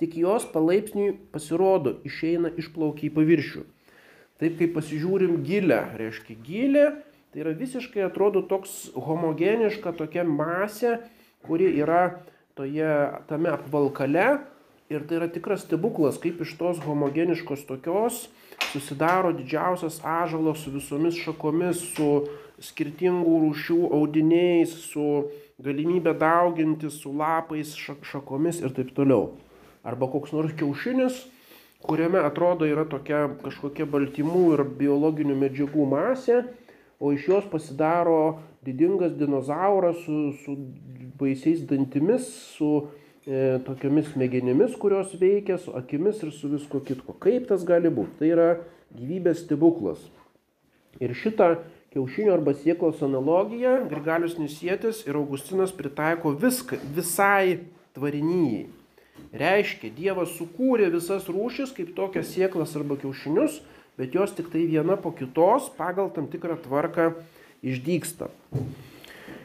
Tik 0.00 0.16
jos 0.16 0.46
palaipsniui 0.48 1.18
pasirodo, 1.34 1.98
išeina 2.08 2.48
išplaukia 2.56 3.10
į 3.10 3.14
paviršių. 3.18 3.66
Taip 4.40 4.56
kaip 4.56 4.72
pasižiūrim 4.72 5.42
gilę, 5.44 5.82
reiškia 6.00 6.38
gilė, 6.40 6.86
tai 7.30 7.44
yra 7.44 7.54
visiškai 7.56 8.02
atrodo 8.06 8.42
toks 8.42 8.90
homogeniška 8.94 9.94
tokia 9.98 10.24
masė, 10.26 10.98
kuri 11.46 11.70
yra 11.78 12.20
toje, 12.58 12.90
tame 13.30 13.52
apvalkale 13.54 14.40
ir 14.90 15.06
tai 15.06 15.20
yra 15.20 15.28
tikras 15.30 15.62
stebuklas, 15.64 16.18
kaip 16.18 16.42
iš 16.42 16.56
tos 16.58 16.80
homogeniškos 16.82 17.62
tokios 17.68 18.26
susidaro 18.72 19.32
didžiausias 19.32 20.00
ažalas 20.04 20.64
su 20.64 20.72
visomis 20.74 21.18
šakomis, 21.22 21.80
su 21.94 22.08
skirtingų 22.60 23.36
rūšių 23.46 23.78
audiniais, 23.96 24.72
su 24.90 25.30
galimybė 25.62 26.14
daugintis, 26.18 26.98
su 27.00 27.12
lapais, 27.16 27.72
šakomis 27.78 28.60
ir 28.60 28.74
taip 28.76 28.92
toliau. 28.96 29.36
Arba 29.86 30.10
koks 30.12 30.34
nors 30.36 30.52
kiaušinis, 30.58 31.22
kuriame 31.86 32.20
atrodo 32.20 32.68
yra 32.68 32.84
tokia 32.88 33.28
kažkokia 33.40 33.86
baltymų 33.88 34.44
ir 34.56 34.64
biologinių 34.82 35.38
medžiagų 35.40 35.86
masė, 35.88 36.42
o 37.00 37.12
iš 37.12 37.28
jos 37.28 37.44
pasidaro 37.50 38.38
didingas 38.62 39.16
dinozauras 39.16 39.96
su, 40.04 40.32
su 40.44 40.56
baisiais 41.18 41.64
dantimis, 41.66 42.28
su 42.56 42.86
e, 43.26 43.58
tokiamis 43.64 44.12
smegenimis, 44.12 44.76
kurios 44.76 45.14
veikia, 45.20 45.56
su 45.58 45.72
akimis 45.76 46.20
ir 46.22 46.32
su 46.36 46.52
visko 46.52 46.82
kitko. 46.84 47.16
Kaip 47.22 47.48
tas 47.48 47.64
gali 47.64 47.88
būti? 47.92 48.18
Tai 48.20 48.32
yra 48.34 48.48
gyvybės 48.96 49.46
stebuklas. 49.46 50.02
Ir 51.00 51.14
šitą 51.16 51.54
kiaušinio 51.94 52.34
arba 52.36 52.52
sieklos 52.54 53.00
analogiją 53.02 53.86
Grigalius 53.90 54.36
Nisietis 54.38 55.04
ir 55.08 55.16
Augustinas 55.16 55.72
pritaiko 55.74 56.34
viską, 56.36 56.78
visai 56.94 57.62
tvarinyjai. 57.96 58.68
Reiškia, 59.40 59.92
Dievas 59.94 60.32
sukūrė 60.36 60.88
visas 60.92 61.28
rūšis 61.30 61.72
kaip 61.76 61.92
tokias 61.96 62.32
sieklas 62.34 62.74
arba 62.78 62.96
kiaušinius, 63.00 63.60
bet 63.98 64.14
jos 64.14 64.34
tik 64.36 64.52
tai 64.52 64.66
viena 64.70 64.98
po 65.00 65.14
kitos 65.16 65.70
pagal 65.78 66.12
tam 66.14 66.28
tikrą 66.30 66.58
tvarką 66.62 67.12
išdyksta. 67.62 68.30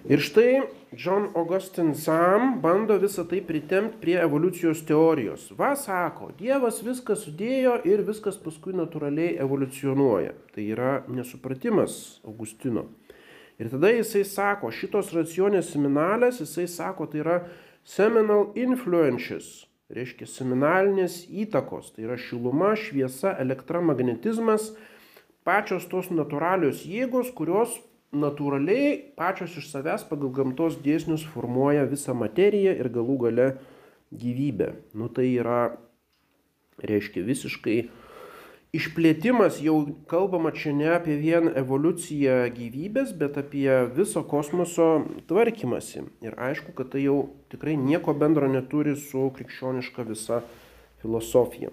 Ir 0.06 0.22
štai 0.22 0.68
John 0.94 1.32
Augustin 1.34 1.96
Sam 1.98 2.60
bando 2.62 3.00
visą 3.02 3.26
tai 3.26 3.40
pritemti 3.42 3.98
prie 4.02 4.20
evoliucijos 4.22 4.84
teorijos. 4.86 5.48
Va 5.58 5.72
sako, 5.76 6.30
Dievas 6.38 6.84
viską 6.86 7.18
sudėjo 7.18 7.80
ir 7.90 8.04
viskas 8.06 8.38
paskui 8.38 8.76
natūraliai 8.78 9.40
evoliucionuoja. 9.42 10.36
Tai 10.54 10.68
yra 10.76 10.92
nesupratimas 11.10 12.20
Augustino. 12.24 12.86
Ir 13.58 13.72
tada 13.72 13.90
jisai 13.96 14.22
sako, 14.28 14.70
šitos 14.70 15.10
racionės 15.16 15.74
seminalės, 15.74 16.42
jisai 16.44 16.68
sako, 16.70 17.08
tai 17.10 17.24
yra 17.24 17.38
seminal 17.88 18.52
influences, 18.60 19.66
reiškia 19.94 20.28
seminalinės 20.30 21.26
įtakos, 21.30 21.92
tai 21.96 22.08
yra 22.08 22.18
šiluma, 22.18 22.74
šviesa, 22.80 23.36
elektromagnetizmas, 23.42 24.72
pačios 25.46 25.86
tos 25.92 26.10
natūralios 26.10 26.86
jėgos, 26.90 27.30
kurios 27.38 27.78
natūraliai 28.16 28.96
pačios 29.20 29.58
iš 29.60 29.70
savęs 29.74 30.06
pagal 30.10 30.32
gamtos 30.34 30.80
dėsnius 30.82 31.26
formuoja 31.34 31.86
visą 31.90 32.16
materiją 32.18 32.74
ir 32.80 32.90
galų 32.94 33.18
gale 33.28 33.48
gyvybę. 34.16 34.72
Nu 34.98 35.10
tai 35.12 35.28
yra, 35.36 35.76
reiškia, 36.82 37.26
visiškai 37.28 37.78
išplėtimas, 38.76 39.62
jau 39.64 39.78
kalbama 40.12 40.52
čia 40.56 40.74
ne 40.76 40.92
apie 40.96 41.16
vien 41.22 41.50
evoliuciją 41.56 42.38
gyvybės, 42.56 43.16
bet 43.18 43.40
apie 43.42 43.70
viso 43.96 44.24
kosmoso 44.28 44.90
tvarkymasi. 45.30 46.06
Ir 46.26 46.38
aišku, 46.50 46.76
kad 46.78 46.92
tai 46.94 47.06
jau 47.06 47.18
tikrai 47.54 47.78
nieko 47.80 48.16
bendro 48.18 48.50
neturi 48.52 48.96
su 49.00 49.30
krikščioniška 49.38 50.08
visa 50.12 50.44
filosofija. 51.02 51.72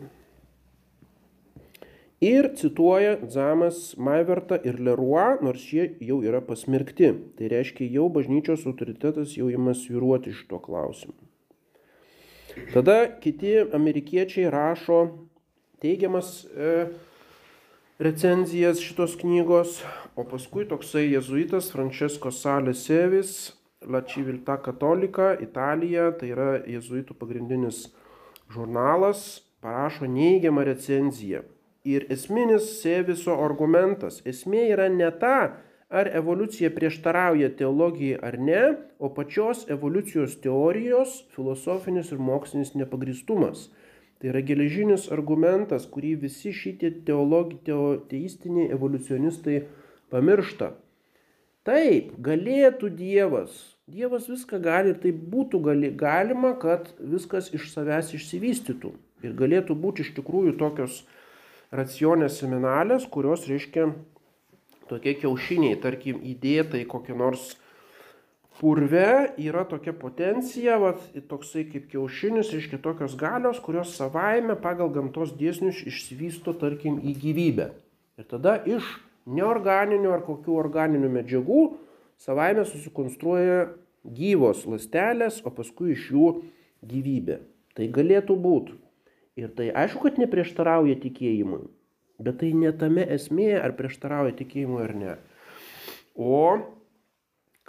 Ir 2.23 2.53
cituoja 2.55 3.17
Zamas 3.27 3.97
Maivertą 3.99 4.61
ir 4.63 4.77
Leroy, 4.79 5.41
nors 5.43 5.65
jie 5.75 5.89
jau 6.07 6.21
yra 6.23 6.39
pasmirkti. 6.47 7.09
Tai 7.35 7.49
reiškia, 7.51 7.89
jau 7.97 8.07
bažnyčios 8.15 8.63
autoritetas 8.71 9.35
jau 9.35 9.49
ima 9.51 9.75
sviruoti 9.75 10.31
iš 10.31 10.45
to 10.47 10.61
klausimu. 10.63 11.19
Tada 12.71 13.09
kiti 13.19 13.57
amerikiečiai 13.75 14.53
rašo 14.55 15.01
teigiamas 15.83 16.45
e, 16.47 16.87
recenzijas 18.03 18.81
šitos 18.83 19.17
knygos, 19.21 19.81
o 20.17 20.25
paskui 20.29 20.65
toksai 20.71 21.09
jezuitas 21.11 21.73
Francesco 21.75 22.31
Sale 22.31 22.75
Sevis, 22.75 23.53
La 23.83 24.03
Civiltà 24.07 24.57
Cattolica, 24.63 25.33
Italija, 25.43 26.13
tai 26.15 26.29
yra 26.31 26.51
jezuitų 26.71 27.17
pagrindinis 27.19 27.89
žurnalas, 28.53 29.43
parašo 29.63 30.07
neigiamą 30.07 30.63
recenziją. 30.69 31.43
Ir 31.83 32.07
esminis 32.15 32.69
Seviso 32.79 33.35
argumentas, 33.43 34.21
esmė 34.23 34.69
yra 34.71 34.87
ne 34.87 35.11
ta, 35.19 35.39
ar 35.93 36.09
evoliucija 36.15 36.71
prieštarauja 36.73 37.51
teologijai 37.59 38.21
ar 38.23 38.39
ne, 38.39 38.63
o 39.03 39.11
pačios 39.13 39.67
evoliucijos 39.71 40.39
teorijos 40.45 41.19
filosofinis 41.35 42.13
ir 42.15 42.23
mokslinis 42.23 42.73
nepagristumas. 42.79 43.67
Tai 44.23 44.31
yra 44.31 44.39
geležinis 44.47 45.09
argumentas, 45.11 45.83
kurį 45.91 46.13
visi 46.23 46.53
šitie 46.55 46.93
teologi, 47.03 47.57
teo, 47.67 47.97
teistiniai 48.07 48.69
evoliucionistai 48.71 49.65
pamiršta. 50.15 50.69
Taip, 51.67 52.13
galėtų 52.23 52.93
Dievas. 52.95 53.57
Dievas 53.91 54.29
viską 54.31 54.61
gali 54.63 54.93
ir 54.95 55.01
tai 55.03 55.11
būtų 55.11 55.59
gali, 55.67 55.91
galima, 55.99 56.53
kad 56.55 56.93
viskas 57.03 57.51
iš 57.51 57.67
savęs 57.73 58.13
išsivystytų. 58.15 58.93
Ir 59.27 59.35
galėtų 59.39 59.75
būti 59.83 60.07
iš 60.07 60.13
tikrųjų 60.15 60.55
tokios 60.61 61.03
racionės 61.75 62.39
seminalės, 62.39 63.09
kurios 63.11 63.49
reiškia 63.51 63.89
tokie 64.87 65.17
kiaušiniai, 65.19 65.81
tarkim, 65.83 66.23
įdėta 66.23 66.79
į 66.79 66.87
kokį 66.95 67.19
nors 67.19 67.57
purve 68.61 69.33
yra 69.41 69.65
tokia 69.69 69.95
potencija, 69.97 70.77
vat, 70.83 71.01
toksai 71.31 71.65
kaip 71.71 71.89
kiaušinis, 71.93 72.53
reiškia 72.55 72.81
tokios 72.85 73.17
galios, 73.19 73.61
kurios 73.65 73.95
savaime 73.99 74.57
pagal 74.61 74.93
gamtos 74.95 75.35
dėsnius 75.39 75.85
išsivysto, 75.89 76.55
tarkim, 76.61 77.01
į 77.01 77.17
gyvybę. 77.23 77.71
Ir 78.21 78.29
tada 78.29 78.59
iš 78.69 78.87
neorganinių 79.27 80.13
ar 80.13 80.27
kokių 80.27 80.59
organinių 80.61 81.11
medžiagų 81.17 81.63
savaime 82.21 82.67
susikonstruoja 82.69 83.73
gyvos 84.03 84.67
lastelės, 84.69 85.41
o 85.47 85.51
paskui 85.55 85.95
iš 85.97 86.11
jų 86.13 86.29
gyvybė. 86.87 87.41
Tai 87.73 87.87
galėtų 87.89 88.37
būti 88.37 88.77
Ir 89.33 89.49
tai 89.57 89.71
aišku, 89.73 90.05
kad 90.05 90.19
neprieštarauja 90.21 90.99
tikėjimui, 91.01 91.63
bet 92.21 92.43
tai 92.43 92.51
ne 92.53 92.69
tame 92.77 93.07
esmė, 93.15 93.55
ar 93.57 93.73
prieštarauja 93.79 94.35
tikėjimui 94.43 94.83
ar 94.85 94.93
ne. 94.93 95.15
O 96.21 96.41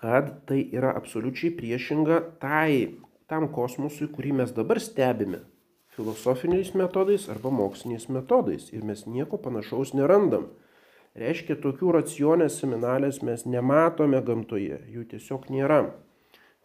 kad 0.03 0.33
tai 0.49 0.59
yra 0.75 0.91
absoliučiai 0.99 1.53
priešinga 1.55 2.19
tai, 2.43 2.99
tam 3.31 3.47
kosmosui, 3.55 4.09
kurį 4.11 4.35
mes 4.41 4.51
dabar 4.55 4.81
stebime 4.83 5.39
filosofiniais 5.93 6.73
metodais 6.75 7.27
arba 7.29 7.51
moksliniais 7.53 8.09
metodais 8.09 8.71
ir 8.73 8.83
mes 8.83 9.05
nieko 9.05 9.37
panašaus 9.37 9.93
nerandam. 9.93 10.49
Reiškia, 11.13 11.59
tokių 11.61 11.91
racionės 11.99 12.57
seminalės 12.57 13.21
mes 13.21 13.45
nematome 13.45 14.19
gamtoje, 14.25 14.79
jų 14.89 15.05
tiesiog 15.11 15.45
nėra. 15.53 15.83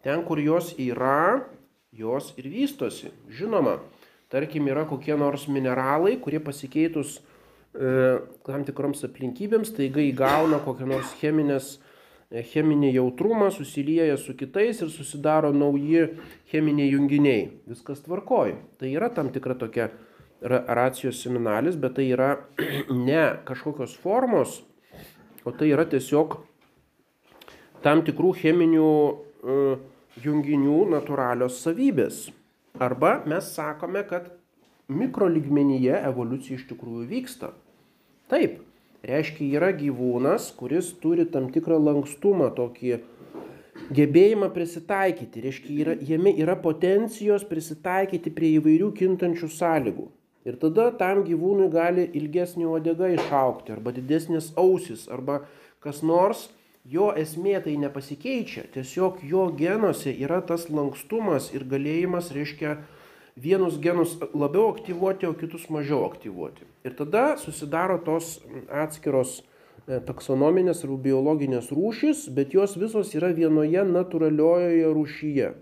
Ten, 0.01 0.23
kur 0.25 0.41
jos 0.41 0.73
yra, 0.81 1.45
jos 1.93 2.31
ir 2.41 2.49
vystosi. 2.49 3.11
Žinoma, 3.29 3.77
Tarkim, 4.29 4.67
yra 4.69 4.83
kokie 4.85 5.15
nors 5.17 5.47
mineralai, 5.49 6.13
kurie 6.21 6.37
pasikeitus 6.39 7.15
e, 7.17 8.19
tam 8.45 8.65
tikroms 8.67 9.01
aplinkybėms, 9.07 9.71
taiga 9.73 10.03
įgauna 10.05 10.59
kokią 10.61 10.85
nors 10.91 11.15
cheminės, 11.17 11.79
cheminį 12.29 12.91
jautrumą, 12.93 13.49
susilieja 13.51 14.17
su 14.21 14.35
kitais 14.37 14.83
ir 14.83 14.91
susidaro 14.93 15.49
nauji 15.55 16.05
cheminiai 16.51 16.91
junginiai. 16.93 17.47
Viskas 17.69 18.03
tvarkoja. 18.05 18.59
Tai 18.77 18.91
yra 18.93 19.09
tam 19.13 19.31
tikra 19.33 19.57
tokia 19.57 19.89
racijos 20.41 21.21
seminalis, 21.23 21.75
bet 21.75 21.97
tai 21.97 22.09
yra 22.13 22.35
ne 23.07 23.23
kažkokios 23.47 23.97
formos, 23.99 24.61
o 25.43 25.51
tai 25.51 25.71
yra 25.73 25.87
tiesiog 25.89 26.37
tam 27.83 28.03
tikrų 28.05 28.33
cheminių 28.43 28.89
uh, 28.89 29.79
junginių 30.19 30.83
natūralios 30.93 31.61
savybės. 31.63 32.27
Arba 32.79 33.19
mes 33.27 33.49
sakome, 33.55 34.03
kad 34.07 34.29
mikrolygmenyje 34.89 35.97
evoliucija 36.09 36.59
iš 36.59 36.67
tikrųjų 36.69 37.07
vyksta. 37.09 37.53
Taip, 38.29 38.59
reiškia 39.05 39.59
yra 39.59 39.71
gyvūnas, 39.75 40.51
kuris 40.59 40.91
turi 41.01 41.25
tam 41.29 41.49
tikrą 41.53 41.79
lankstumą, 41.81 42.49
tokį 42.57 42.99
gebėjimą 43.95 44.51
prisitaikyti. 44.53 45.43
Reiškia, 45.45 45.75
yra, 45.83 45.97
jame 46.11 46.33
yra 46.37 46.57
potencijos 46.59 47.45
prisitaikyti 47.49 48.33
prie 48.35 48.55
įvairių 48.59 48.91
kintančių 48.99 49.51
sąlygų. 49.55 50.07
Ir 50.47 50.55
tada 50.61 50.89
tam 50.95 51.25
gyvūnui 51.27 51.67
gali 51.71 52.05
ilgesnė 52.15 52.67
uodega 52.69 53.09
išaukti, 53.15 53.73
arba 53.75 53.91
didesnės 53.95 54.53
ausis, 54.57 55.07
arba 55.11 55.41
kas 55.83 55.99
nors, 56.01 56.47
jo 56.87 57.09
esmė 57.11 57.59
tai 57.65 57.75
nepasikeičia, 57.81 58.63
tiesiog 58.73 59.19
jo 59.27 59.49
genuose 59.59 60.13
yra 60.15 60.39
tas 60.41 60.69
lankstumas 60.71 61.51
ir 61.53 61.67
galėjimas, 61.69 62.31
reiškia, 62.35 62.77
vienus 63.41 63.79
genus 63.79 64.17
labiau 64.33 64.69
aktyvuoti, 64.73 65.27
o 65.27 65.33
kitus 65.37 65.69
mažiau 65.71 66.03
aktyvuoti. 66.09 66.67
Ir 66.85 66.95
tada 66.97 67.37
susidaro 67.39 67.99
tos 68.03 68.37
atskiros 68.67 69.39
e, 69.39 69.99
taksonominės 70.05 70.83
ar 70.85 70.93
biologinės 71.03 71.71
rūšis, 71.75 72.27
bet 72.35 72.55
jos 72.57 72.75
visos 72.79 73.13
yra 73.15 73.31
vienoje 73.35 73.85
natūraliojoje 73.87 74.91
rūšyje. 74.97 75.53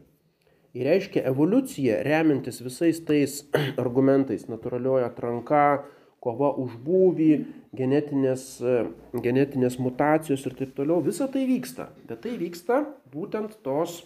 Ir 0.77 0.85
reiškia 0.85 1.23
evoliucija, 1.29 2.01
remintis 2.05 2.59
visais 2.65 2.99
tais 3.05 3.39
argumentais, 3.83 4.47
natūralioja 4.49 5.11
atranka, 5.11 5.85
kova 6.23 6.51
už 6.57 6.75
būvį, 6.83 7.31
genetinės, 7.77 8.49
e, 8.61 8.77
genetinės 9.21 9.77
mutacijos 9.81 10.45
ir 10.49 10.57
taip 10.57 10.75
toliau, 10.77 11.01
visa 11.05 11.29
tai 11.31 11.45
vyksta. 11.49 11.91
Bet 12.09 12.25
tai 12.25 12.37
vyksta 12.41 12.83
būtent 13.13 13.59
tos 13.65 14.01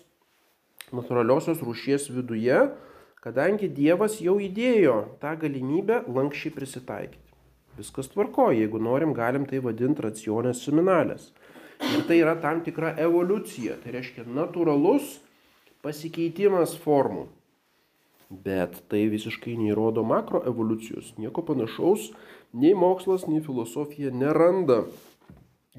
natūraliosios 0.92 1.64
rūšies 1.64 2.10
viduje, 2.12 2.66
kadangi 3.22 3.70
Dievas 3.70 4.18
jau 4.24 4.38
įdėjo 4.42 4.96
tą 5.22 5.36
galimybę 5.42 6.02
lankščiai 6.10 6.54
prisitaikyti. 6.56 7.28
Viskas 7.78 8.10
tvarko, 8.12 8.50
jeigu 8.52 8.82
norim, 8.84 9.14
galim 9.16 9.46
tai 9.48 9.62
vadinti 9.64 10.04
racionės 10.04 10.64
seminalės. 10.66 11.30
Ir 11.82 12.04
tai 12.06 12.20
yra 12.22 12.36
tam 12.42 12.60
tikra 12.66 12.92
evoliucija, 13.00 13.78
tai 13.82 13.96
reiškia 13.96 14.26
natūralus 14.28 15.16
pasikeitimas 15.86 16.76
formų. 16.84 17.30
Bet 18.32 18.78
tai 18.92 19.06
visiškai 19.12 19.56
neįrodo 19.60 20.04
makroevoliucijos. 20.08 21.16
Nieko 21.20 21.44
panašaus 21.48 22.12
nei 22.54 22.76
mokslas, 22.78 23.26
nei 23.28 23.42
filosofija 23.44 24.12
neranda 24.14 24.84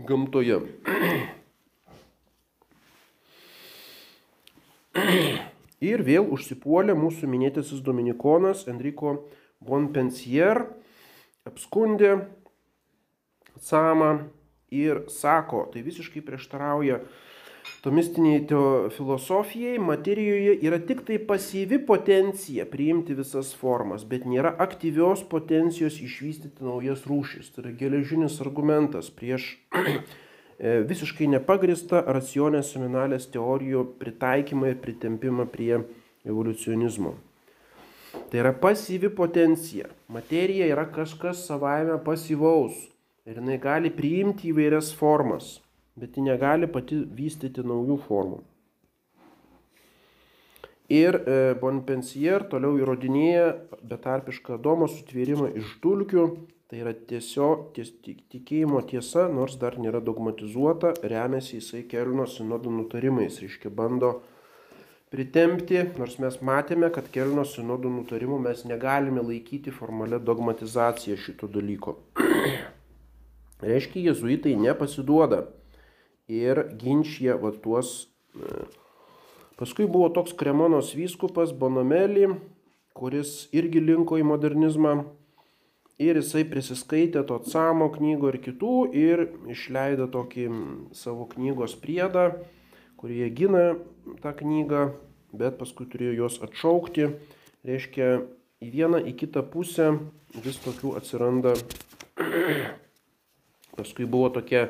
gamtoje. 0.08 0.60
Ir 5.82 6.04
vėl 6.06 6.28
užsipuolė 6.30 6.94
mūsų 6.94 7.26
minėtasis 7.30 7.82
dominikonas 7.82 8.68
Enrico 8.70 9.16
Bonpensier, 9.62 10.64
apskundė 11.48 12.14
Samą 13.62 14.12
ir 14.72 15.04
sako, 15.12 15.66
tai 15.74 15.82
visiškai 15.84 16.22
prieštarauja 16.24 17.02
Tomistiniai 17.82 18.46
filosofijai 18.94 19.78
materijoje 19.82 20.54
yra 20.66 20.78
tik 20.86 21.00
tai 21.06 21.16
pasyvi 21.26 21.80
potencija 21.86 22.66
priimti 22.70 23.16
visas 23.18 23.50
formas, 23.58 24.04
bet 24.06 24.22
nėra 24.26 24.52
aktyvios 24.62 25.24
potencijos 25.30 25.98
išvystyti 26.02 26.62
naujas 26.62 27.02
rūšis. 27.10 27.50
Tai 27.50 27.64
yra 27.64 27.74
geležinis 27.80 28.38
argumentas 28.44 29.10
prieš 29.10 29.48
visiškai 30.60 31.28
nepagristą 31.32 32.02
racionės 32.16 32.74
seminalės 32.74 33.28
teorijų 33.32 33.86
pritaikymą 34.02 34.72
ir 34.72 34.78
pritempimą 34.84 35.48
prie 35.52 35.80
evoliucionizmo. 36.28 37.16
Tai 38.30 38.40
yra 38.42 38.52
pasyvi 38.52 39.08
potencija. 39.08 39.88
Materija 40.12 40.68
yra 40.68 40.84
kažkas 40.92 41.46
savaime 41.48 41.96
pasyvaus 42.04 42.76
ir 43.24 43.38
jinai 43.40 43.58
gali 43.62 43.92
priimti 43.94 44.50
įvairias 44.52 44.92
formas 44.96 45.56
bet 45.94 46.16
ji 46.16 46.24
negali 46.24 46.68
pati 46.70 47.02
vystyti 47.16 47.64
naujų 47.66 47.98
formų. 48.06 48.40
Ir 50.92 51.16
e, 51.16 51.36
Bonpensier 51.60 52.44
toliau 52.50 52.76
įrodinėja 52.80 53.46
betarpišką 53.88 54.58
Adomo 54.58 54.88
sutvėrimą 54.92 55.52
iš 55.60 55.76
dulkių, 55.84 56.26
tai 56.72 56.78
yra 56.80 56.94
tiesiog 56.96 57.66
ties, 57.76 57.90
tikėjimo 58.32 58.78
tiesa, 58.88 59.26
nors 59.28 59.58
dar 59.60 59.74
nėra 59.76 59.98
dogmatizuota, 60.00 60.94
remiasi 61.04 61.58
jisai 61.58 61.82
Kelno 61.84 62.24
sinodo 62.24 62.72
nutarimais, 62.72 63.36
reiškia 63.44 63.68
bando 63.76 64.14
pritempti, 65.12 65.82
nors 66.00 66.16
mes 66.16 66.40
matėme, 66.40 66.88
kad 66.94 67.12
Kelno 67.12 67.44
sinodo 67.44 67.92
nutarimų 67.92 68.40
mes 68.48 68.64
negalime 68.64 69.20
laikyti 69.20 69.68
formalią 69.68 70.22
dogmatizaciją 70.24 71.20
šito 71.20 71.52
dalyko. 71.52 71.98
reiškia, 73.68 74.08
jezuitai 74.08 74.56
nepasiduoda 74.56 75.44
ir 76.32 76.64
ginčia 76.80 77.36
va 77.36 77.52
tuos. 77.52 78.06
E, 78.32 78.64
paskui 79.60 79.84
buvo 79.84 80.08
toks 80.08 80.32
Kremonos 80.32 80.96
vyskupas 80.96 81.52
Bonomeli, 81.52 82.30
kuris 82.96 83.42
irgi 83.52 83.84
linko 83.92 84.16
į 84.16 84.24
modernizmą 84.32 85.02
ir 86.00 86.18
jisai 86.20 86.44
prisiskaitė 86.48 87.22
to 87.28 87.38
Camo 87.46 87.88
knygų 87.92 88.32
ir 88.32 88.38
kitų 88.46 88.76
ir 88.96 89.24
išleido 89.52 90.08
tokį 90.12 90.48
savo 90.96 91.26
knygos 91.32 91.74
priedą, 91.80 92.30
kurie 92.96 93.28
gina 93.30 93.74
tą 94.22 94.32
knygą, 94.38 94.92
bet 95.32 95.58
paskui 95.60 95.88
turėjo 95.90 96.22
juos 96.22 96.38
atšaukti. 96.44 97.10
Reiškia, 97.66 98.22
į 98.62 98.70
vieną, 98.70 99.02
į 99.06 99.14
kitą 99.18 99.44
pusę 99.46 99.92
vis 100.42 100.58
tokių 100.62 100.96
atsiranda. 100.98 101.54
Paskui 103.78 104.06
buvo 104.06 104.32
tokia 104.34 104.68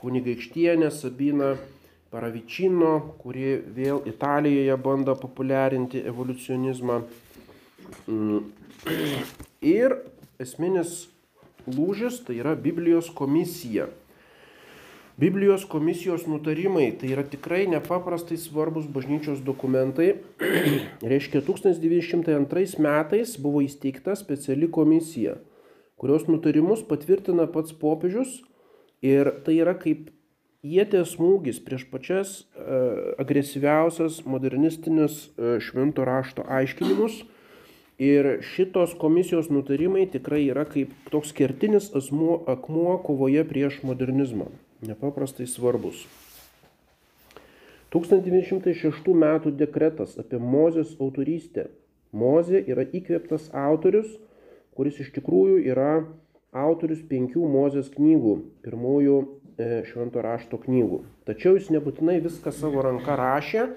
kunigaikštienė 0.00 0.90
Sabina 0.94 1.54
Paravicino, 2.12 2.92
kuri 3.20 3.56
vėl 3.76 4.04
Italijoje 4.08 4.76
bando 4.80 5.16
populiarinti 5.18 6.04
evoliucionizmą. 6.06 7.00
Mm. 8.06 8.44
Ir 9.76 9.96
esminis 10.42 11.06
lūžis 11.66 12.22
tai 12.26 12.40
yra 12.40 12.54
Biblijos 12.54 13.10
komisija. 13.14 13.88
Biblijos 15.16 15.64
komisijos 15.64 16.26
nutarimai 16.28 16.90
tai 17.00 17.14
yra 17.14 17.24
tikrai 17.24 17.62
nepaprastai 17.72 18.36
svarbus 18.36 18.84
bažnyčios 18.92 19.40
dokumentai. 19.44 20.10
Reiškia, 21.12 21.40
1902 21.46 22.82
metais 22.84 23.38
buvo 23.40 23.62
įsteigta 23.64 24.12
speciali 24.18 24.68
komisija, 24.68 25.38
kurios 25.96 26.28
nutarimus 26.28 26.84
patvirtina 26.84 27.48
pats 27.48 27.72
popiežius 27.72 28.42
ir 29.00 29.32
tai 29.46 29.56
yra 29.64 29.72
kaip 29.80 30.12
ietės 30.66 31.14
smūgis 31.16 31.62
prieš 31.64 31.86
pačias 31.88 32.36
e, 32.42 32.80
agresyviausias 33.22 34.20
modernistinius 34.28 35.18
e, 35.38 35.56
švento 35.64 36.04
rašto 36.04 36.44
aiškinimus. 36.44 37.22
Ir 37.98 38.42
šitos 38.44 38.92
komisijos 39.00 39.48
nutarimai 39.48 40.04
tikrai 40.12 40.42
yra 40.50 40.66
kaip 40.68 40.92
toks 41.08 41.32
kertinis 41.32 41.88
asmuo, 41.96 42.42
akmuo 42.44 42.98
kovoje 43.00 43.44
prieš 43.48 43.78
modernizmą 43.88 44.50
nepaprastai 44.84 45.46
svarbus. 45.48 46.02
1906 47.94 49.14
metų 49.16 49.54
dekretas 49.56 50.18
apie 50.20 50.36
Mozės 50.36 50.92
autorystę. 51.00 51.70
Mozė 52.12 52.60
yra 52.68 52.84
įkvėptas 52.84 53.48
autorius, 53.56 54.10
kuris 54.76 55.00
iš 55.00 55.14
tikrųjų 55.16 55.62
yra 55.72 56.04
autorius 56.52 57.00
penkių 57.08 57.48
Mozės 57.48 57.88
knygų, 57.94 58.36
pirmųjų 58.66 59.16
švento 59.56 60.20
rašto 60.20 60.58
knygų. 60.60 61.00
Tačiau 61.28 61.56
jis 61.56 61.70
nebūtinai 61.72 62.18
viską 62.24 62.52
savo 62.52 62.82
ranka 62.84 63.16
rašė, 63.16 63.70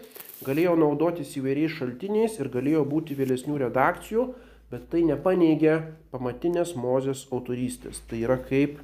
galėjo 0.44 0.76
naudotis 0.80 1.32
įvairiais 1.40 1.78
šaltiniais 1.78 2.40
ir 2.40 2.52
galėjo 2.52 2.84
būti 2.88 3.16
vėlesnių 3.16 3.60
redakcijų, 3.64 4.28
bet 4.70 4.90
tai 4.92 5.06
nepaneigė 5.08 5.80
pamatinės 6.12 6.76
Mozės 6.76 7.26
autorystės. 7.32 8.04
Tai 8.10 8.20
yra 8.22 8.38
kaip 8.44 8.78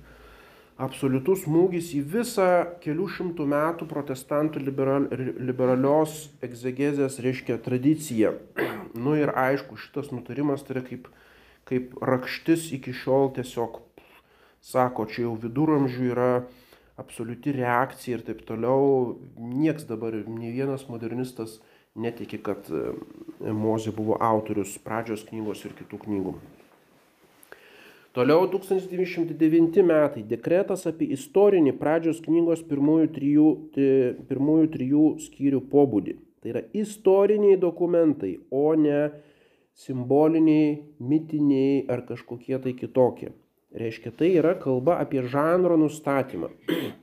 absoliutus 0.82 1.46
smūgis 1.46 1.92
į 1.96 2.02
visą 2.16 2.50
kelių 2.84 3.08
šimtų 3.18 3.46
metų 3.52 3.88
protestantų 3.92 4.64
liberal, 4.64 5.08
liberalios 5.12 6.26
egzegezės, 6.44 7.20
reiškia, 7.24 7.60
tradiciją. 7.64 8.36
nu 9.06 9.16
ir 9.20 9.32
aišku, 9.36 9.78
šitas 9.80 10.12
nutarimas 10.16 10.64
tai 10.64 10.80
yra 10.80 10.86
kaip, 10.88 11.10
kaip 11.68 11.96
rakštis 12.02 12.72
iki 12.76 12.96
šiol 12.96 13.34
tiesiog 13.36 13.82
sako, 14.66 15.06
čia 15.06 15.28
jau 15.28 15.36
viduramžių 15.44 16.08
yra 16.10 16.30
absoliuti 17.02 17.54
reakcija 17.56 18.18
ir 18.18 18.26
taip 18.28 18.44
toliau. 18.48 19.16
Niekas 19.38 19.88
dabar, 19.90 20.16
ne 20.16 20.52
vienas 20.56 20.88
modernistas 20.90 21.60
netiki, 21.96 22.40
kad 22.44 22.68
e, 22.72 22.92
Mozė 23.56 23.94
buvo 23.96 24.18
autorius 24.24 24.78
pradžios 24.84 25.26
knygos 25.30 25.64
ir 25.68 25.76
kitų 25.78 26.02
knygų. 26.06 26.36
Toliau 28.16 28.46
1909 28.48 29.82
metai 29.84 30.22
dekretas 30.24 30.86
apie 30.88 31.10
istorinį 31.12 31.74
pradžios 31.76 32.22
knygos 32.24 32.62
pirmųjų 32.64 33.08
trijų, 33.12 33.48
pirmųjų 34.30 34.70
trijų 34.72 35.08
skyrių 35.26 35.60
pobūdį. 35.74 36.16
Tai 36.40 36.54
yra 36.54 36.62
istoriniai 36.78 37.58
dokumentai, 37.60 38.38
o 38.56 38.70
ne 38.80 39.10
simboliniai, 39.76 40.78
mitiniai 41.04 41.82
ar 41.92 42.06
kažkokie 42.08 42.56
tai 42.64 42.72
kitokie. 42.80 43.34
Reiškia, 43.76 44.14
tai 44.16 44.32
yra 44.40 44.54
kalba 44.60 45.00
apie 45.04 45.26
žanro 45.28 45.80
nustatymą. 45.82 46.52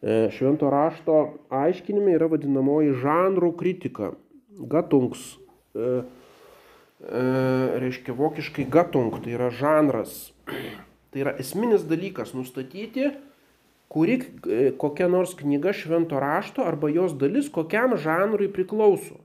E, 0.00 0.30
švento 0.32 0.70
rašto 0.72 1.14
aiškinime 1.52 2.14
yra 2.16 2.24
vadinamoji 2.32 2.94
žanrų 3.02 3.50
kritika. 3.60 4.06
Gatungs. 4.56 5.26
E, 5.76 5.90
e, 7.04 7.24
reiškia, 7.84 8.14
vokiškai 8.16 8.64
gatung, 8.72 9.18
tai 9.20 9.34
yra 9.36 9.50
žanras 9.52 10.30
Tai 11.10 11.24
yra 11.24 11.34
esminis 11.42 11.82
dalykas 11.90 12.36
nustatyti, 12.38 13.08
kuri 13.90 14.20
e, 14.20 14.70
kokia 14.78 15.08
nors 15.10 15.34
knyga 15.34 15.72
švento 15.74 16.20
rašto 16.22 16.62
arba 16.62 16.90
jos 16.94 17.16
dalis 17.18 17.48
kokiam 17.50 17.96
žanrui 17.98 18.46
priklauso. 18.54 19.18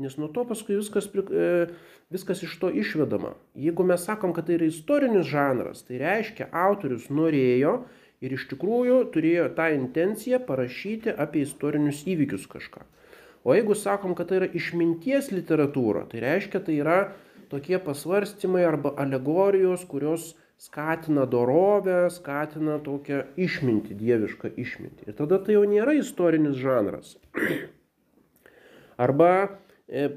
Nes 0.00 0.14
nuo 0.16 0.30
to 0.32 0.44
paskui 0.48 0.78
viskas, 0.78 1.10
e, 1.12 1.48
viskas 2.12 2.40
iš 2.46 2.54
to 2.60 2.70
išvedama. 2.72 3.34
Jeigu 3.54 3.84
mes 3.84 4.06
sakom, 4.08 4.32
kad 4.32 4.46
tai 4.48 4.56
yra 4.56 4.70
istorinis 4.70 5.26
žanras, 5.28 5.82
tai 5.84 6.00
reiškia, 6.00 6.48
autorius 6.48 7.10
norėjo 7.12 7.74
ir 8.24 8.32
iš 8.32 8.46
tikrųjų 8.54 9.02
turėjo 9.12 9.50
tą 9.58 9.68
intenciją 9.76 10.40
parašyti 10.48 11.12
apie 11.12 11.44
istorinius 11.44 12.06
įvykius 12.08 12.48
kažką. 12.48 12.86
O 13.44 13.52
jeigu 13.52 13.76
sakom, 13.76 14.14
kad 14.16 14.30
tai 14.30 14.38
yra 14.40 14.48
išminties 14.48 15.28
literatūra, 15.34 16.06
tai 16.08 16.22
reiškia, 16.24 16.62
tai 16.64 16.78
yra 16.78 16.98
tokie 17.52 17.76
pasvarstymai 17.82 18.62
arba 18.64 18.94
alegorijos, 19.02 19.84
kurios 19.90 20.32
skatina 20.62 21.26
dorovę, 21.26 22.06
skatina 22.14 22.78
tokią 22.80 23.24
išmintį, 23.36 23.98
dievišką 23.98 24.54
išmintį. 24.62 25.10
Ir 25.10 25.18
tada 25.18 25.40
tai 25.42 25.58
jau 25.58 25.66
nėra 25.68 25.98
istorinis 25.98 26.56
žanras. 26.62 27.16
Arba 29.04 29.58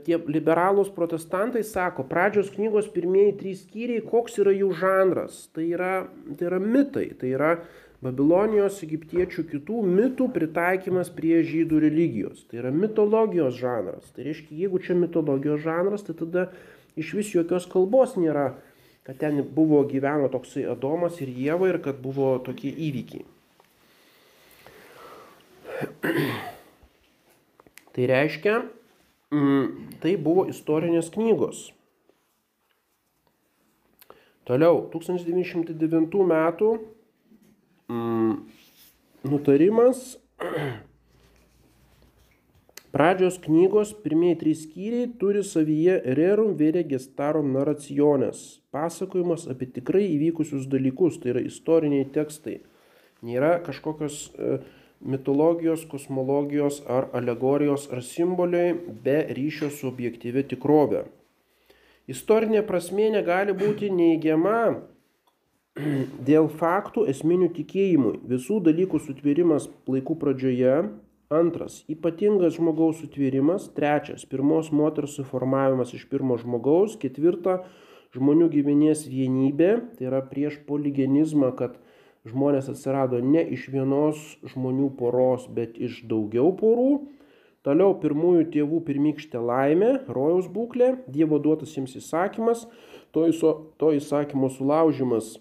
tie 0.05 0.19
liberalūs 0.31 0.91
protestantai 0.95 1.63
sako, 1.67 2.05
pradžios 2.07 2.51
knygos 2.53 2.87
pirmieji 2.93 3.37
trys 3.41 3.63
skyriai, 3.65 4.03
koks 4.07 4.39
yra 4.43 4.53
jų 4.55 4.69
žanras. 4.79 5.45
Tai 5.55 5.65
yra, 5.67 5.93
tai 6.39 6.47
yra 6.51 6.61
mitai, 6.63 7.09
tai 7.19 7.33
yra 7.35 7.55
Babilonijos, 8.05 8.81
egiptiečių 8.85 9.43
kitų 9.49 9.81
mitų 9.87 10.29
pritaikymas 10.35 11.09
prie 11.15 11.39
žydų 11.47 11.79
religijos. 11.87 12.45
Tai 12.49 12.61
yra 12.61 12.71
mitologijos 12.75 13.57
žanras. 13.57 14.11
Tai 14.13 14.27
reiškia, 14.27 14.55
jeigu 14.65 14.81
čia 14.83 14.97
mitologijos 14.99 15.63
žanras, 15.63 16.05
tai 16.05 16.15
tada 16.19 16.49
iš 16.99 17.15
vis 17.17 17.33
jokios 17.33 17.65
kalbos 17.71 18.15
nėra 18.19 18.53
kad 19.05 19.17
ten 19.21 19.43
buvo 19.53 19.83
gyveno 19.85 20.29
toksai 20.33 20.63
Adomas 20.65 21.19
ir 21.21 21.29
Jėva 21.29 21.69
ir 21.69 21.77
kad 21.85 21.99
buvo 22.01 22.39
tokie 22.41 22.71
įvykiai. 22.73 23.25
Tai 27.95 28.07
reiškia, 28.09 28.55
tai 30.03 30.15
buvo 30.21 30.47
istorinės 30.51 31.11
knygos. 31.13 31.69
Toliau, 34.45 34.83
1909 34.93 36.25
metų 36.29 36.73
mm, 37.89 38.35
nutarimas 39.31 40.11
Pradžios 42.95 43.35
knygos 43.43 43.89
pirmieji 44.05 44.35
trys 44.39 44.59
skyriai 44.63 45.07
turi 45.19 45.41
savyje 45.43 45.97
rerum 46.15 46.53
vere 46.55 46.79
gestarum 46.87 47.49
narraciones, 47.51 48.43
pasakojimas 48.71 49.49
apie 49.51 49.67
tikrai 49.75 50.05
įvykusius 50.13 50.69
dalykus, 50.71 51.17
tai 51.19 51.33
yra 51.33 51.41
istoriniai 51.43 52.05
tekstai. 52.15 52.61
Nėra 53.27 53.57
kažkokios 53.65 54.21
e, 54.31 54.53
mitologijos, 55.05 55.85
kosmologijos 55.91 56.81
ar 56.89 57.09
alegorijos 57.13 57.87
ar 57.93 58.01
simboliai 58.03 58.73
be 59.05 59.21
ryšio 59.37 59.69
su 59.69 59.87
objektyvi 59.91 60.43
tikrovė. 60.51 61.05
Istorinė 62.11 62.61
prasme 62.65 63.07
negali 63.13 63.53
būti 63.57 63.89
neigiama 63.93 64.59
dėl 66.29 66.51
faktų 66.59 67.07
esminių 67.13 67.49
tikėjimui. 67.55 68.19
Visų 68.29 68.59
dalykų 68.67 69.01
sutvėrimas 69.07 69.69
laikų 69.89 70.17
pradžioje 70.21 70.77
Antras- 71.29 71.79
ypatingas 71.93 72.53
žmogaus 72.59 72.99
sutvėrimas. 73.01 73.71
Trečias- 73.73 74.25
pirmos 74.31 74.71
moters 74.71 75.15
suformavimas 75.17 75.93
iš 75.97 76.05
pirmo 76.09 76.37
žmogaus. 76.37 76.97
Ketvirta- 77.01 77.63
žmonių 78.15 78.49
giminės 78.53 79.07
vienybė. 79.09 79.71
Tai 79.97 80.05
yra 80.05 80.21
prieš 80.21 80.59
poligenizmą, 80.67 81.55
kad 81.57 81.79
žmonės 82.29 82.69
atsirado 82.71 83.21
ne 83.23 83.43
iš 83.55 83.67
vienos 83.73 84.21
žmonių 84.53 84.91
poros, 84.99 85.47
bet 85.47 85.77
iš 85.77 86.03
daugiau 86.09 86.51
porų. 86.59 87.05
Toliau 87.65 87.95
pirmųjų 88.01 88.45
tėvų 88.53 88.81
pirmykštė 88.85 89.41
laimė, 89.41 89.91
rojaus 90.07 90.45
būklė, 90.53 90.91
Dievo 91.09 91.39
duotas 91.41 91.73
jiems 91.73 91.95
įsakymas, 91.97 92.67
to, 93.09 93.25
įso, 93.31 93.55
to 93.81 93.89
įsakymo 93.97 94.51
sulaužimas. 94.53 95.39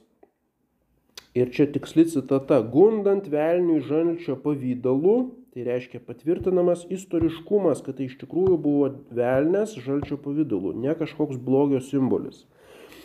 Ir 1.36 1.50
čia 1.52 1.66
tiksli 1.68 2.06
citata- 2.08 2.62
gundant 2.74 3.28
velniui 3.28 3.82
žalčio 3.84 4.38
pavydalu, 4.40 5.16
Tai 5.54 5.62
reiškia 5.62 6.00
patvirtinamas 6.02 6.80
istoriškumas, 6.90 7.78
kad 7.86 7.94
tai 8.00 8.08
iš 8.08 8.16
tikrųjų 8.18 8.56
buvo 8.58 8.88
velnės 9.14 9.76
žalčio 9.84 10.16
pavydalu, 10.18 10.72
ne 10.82 10.96
kažkoks 10.98 11.38
blogio 11.38 11.78
simbolis. 11.78 12.40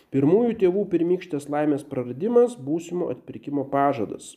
Pirmųjų 0.10 0.56
tėvų 0.64 0.88
pirmykštės 0.90 1.46
laimės 1.54 1.84
praradimas, 1.86 2.56
būsimo 2.58 3.12
atpirkimo 3.14 3.68
pažadas. 3.70 4.34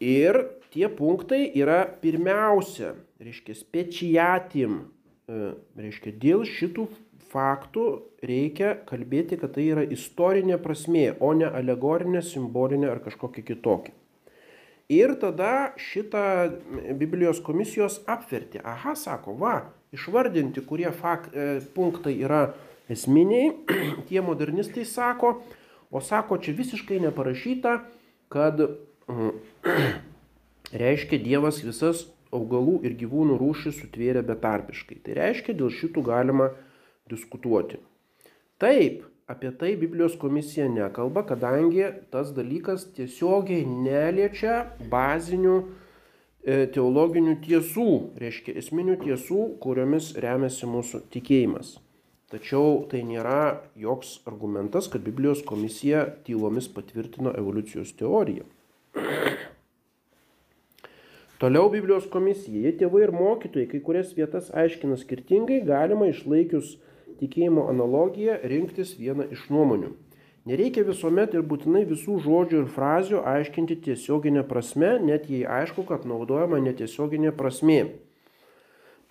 Ir 0.00 0.38
tie 0.72 0.88
punktai 0.88 1.44
yra 1.52 1.84
pirmiausia, 2.02 2.94
reiškia, 3.20 3.54
spečiatim, 3.58 4.78
e, 5.28 5.52
reiškia, 5.78 6.14
dėl 6.22 6.46
šitų 6.48 6.88
faktų 7.32 7.84
reikia 8.24 8.72
kalbėti, 8.88 9.38
kad 9.40 9.54
tai 9.56 9.68
yra 9.74 9.84
istorinė 9.84 10.56
prasmė, 10.62 11.10
o 11.20 11.32
ne 11.36 11.48
alegorinė, 11.48 12.24
simbolinė 12.24 12.90
ar 12.92 13.02
kažkokia 13.04 13.44
kitokia. 13.52 13.94
Ir 14.92 15.14
tada 15.20 15.72
šitą 15.80 16.24
Biblijos 16.98 17.40
komisijos 17.44 18.00
apvertė. 18.10 18.60
Aha, 18.64 18.96
sako, 18.98 19.36
va, 19.40 19.54
išvardinti, 19.92 20.64
kurie 20.66 20.90
fak, 20.96 21.28
e, 21.32 21.60
punktai 21.74 22.14
yra 22.24 22.46
esminiai, 22.92 23.52
tie 24.08 24.22
modernistai 24.24 24.84
sako, 24.88 25.36
o 25.92 26.00
sako, 26.00 26.40
čia 26.42 26.56
visiškai 26.56 27.00
neparašyta, 27.04 27.76
kad 28.32 28.60
mm, 29.08 29.30
reiškia 30.82 31.20
Dievas 31.22 31.62
visas 31.64 32.06
augalų 32.32 32.80
ir 32.86 32.96
gyvūnų 32.96 33.36
rūšis 33.40 33.82
sutvėrė 33.82 34.24
betarpiškai. 34.24 35.02
Tai 35.04 35.16
reiškia, 35.20 35.56
dėl 35.58 35.72
šitų 35.72 36.04
galima 36.06 36.48
diskutuoti. 37.12 37.80
Taip, 38.62 39.02
apie 39.28 39.50
tai 39.58 39.74
Biblijos 39.76 40.16
komisija 40.20 40.68
nekalba, 40.72 41.26
kadangi 41.28 41.84
tas 42.14 42.32
dalykas 42.32 42.86
tiesiogiai 42.96 43.66
neliečia 43.68 44.62
bazinių 44.92 45.58
teologinių 46.42 47.36
tiesų, 47.44 47.88
reiškia 48.18 48.56
esminių 48.58 48.96
tiesų, 49.04 49.42
kuriomis 49.62 50.12
remiasi 50.18 50.66
mūsų 50.66 51.04
tikėjimas. 51.14 51.76
Tačiau 52.32 52.86
tai 52.88 53.02
nėra 53.04 53.60
joks 53.76 54.16
argumentas, 54.26 54.88
kad 54.88 55.04
Biblijos 55.04 55.42
komisija 55.46 56.06
tylomis 56.26 56.66
patvirtino 56.72 57.34
evoliucijos 57.36 57.92
teoriją. 57.98 58.46
Toliau 61.42 61.68
Biblijos 61.70 62.08
komisija, 62.10 62.72
tėvai 62.80 63.04
ir 63.04 63.12
mokytojai 63.14 63.68
kai 63.68 63.82
kurias 63.84 64.14
vietas 64.16 64.48
aiškina 64.50 64.96
skirtingai, 64.96 65.60
galima 65.68 66.08
išlaikius 66.08 66.78
tikėjimo 67.20 67.68
analogiją 67.70 68.40
rinktis 68.48 68.96
vieną 68.98 69.28
iš 69.36 69.44
nuomonių. 69.52 69.92
Nereikia 70.42 70.82
visuomet 70.82 71.36
ir 71.38 71.44
būtinai 71.46 71.84
visų 71.86 72.16
žodžių 72.24 72.64
ir 72.64 72.70
frazių 72.74 73.20
aiškinti 73.30 73.76
tiesioginę 73.84 74.42
prasme, 74.48 74.96
net 74.98 75.28
jei 75.30 75.44
aišku, 75.46 75.84
kad 75.86 76.02
naudojama 76.08 76.58
netiesioginė 76.64 77.30
prasmė. 77.38 77.78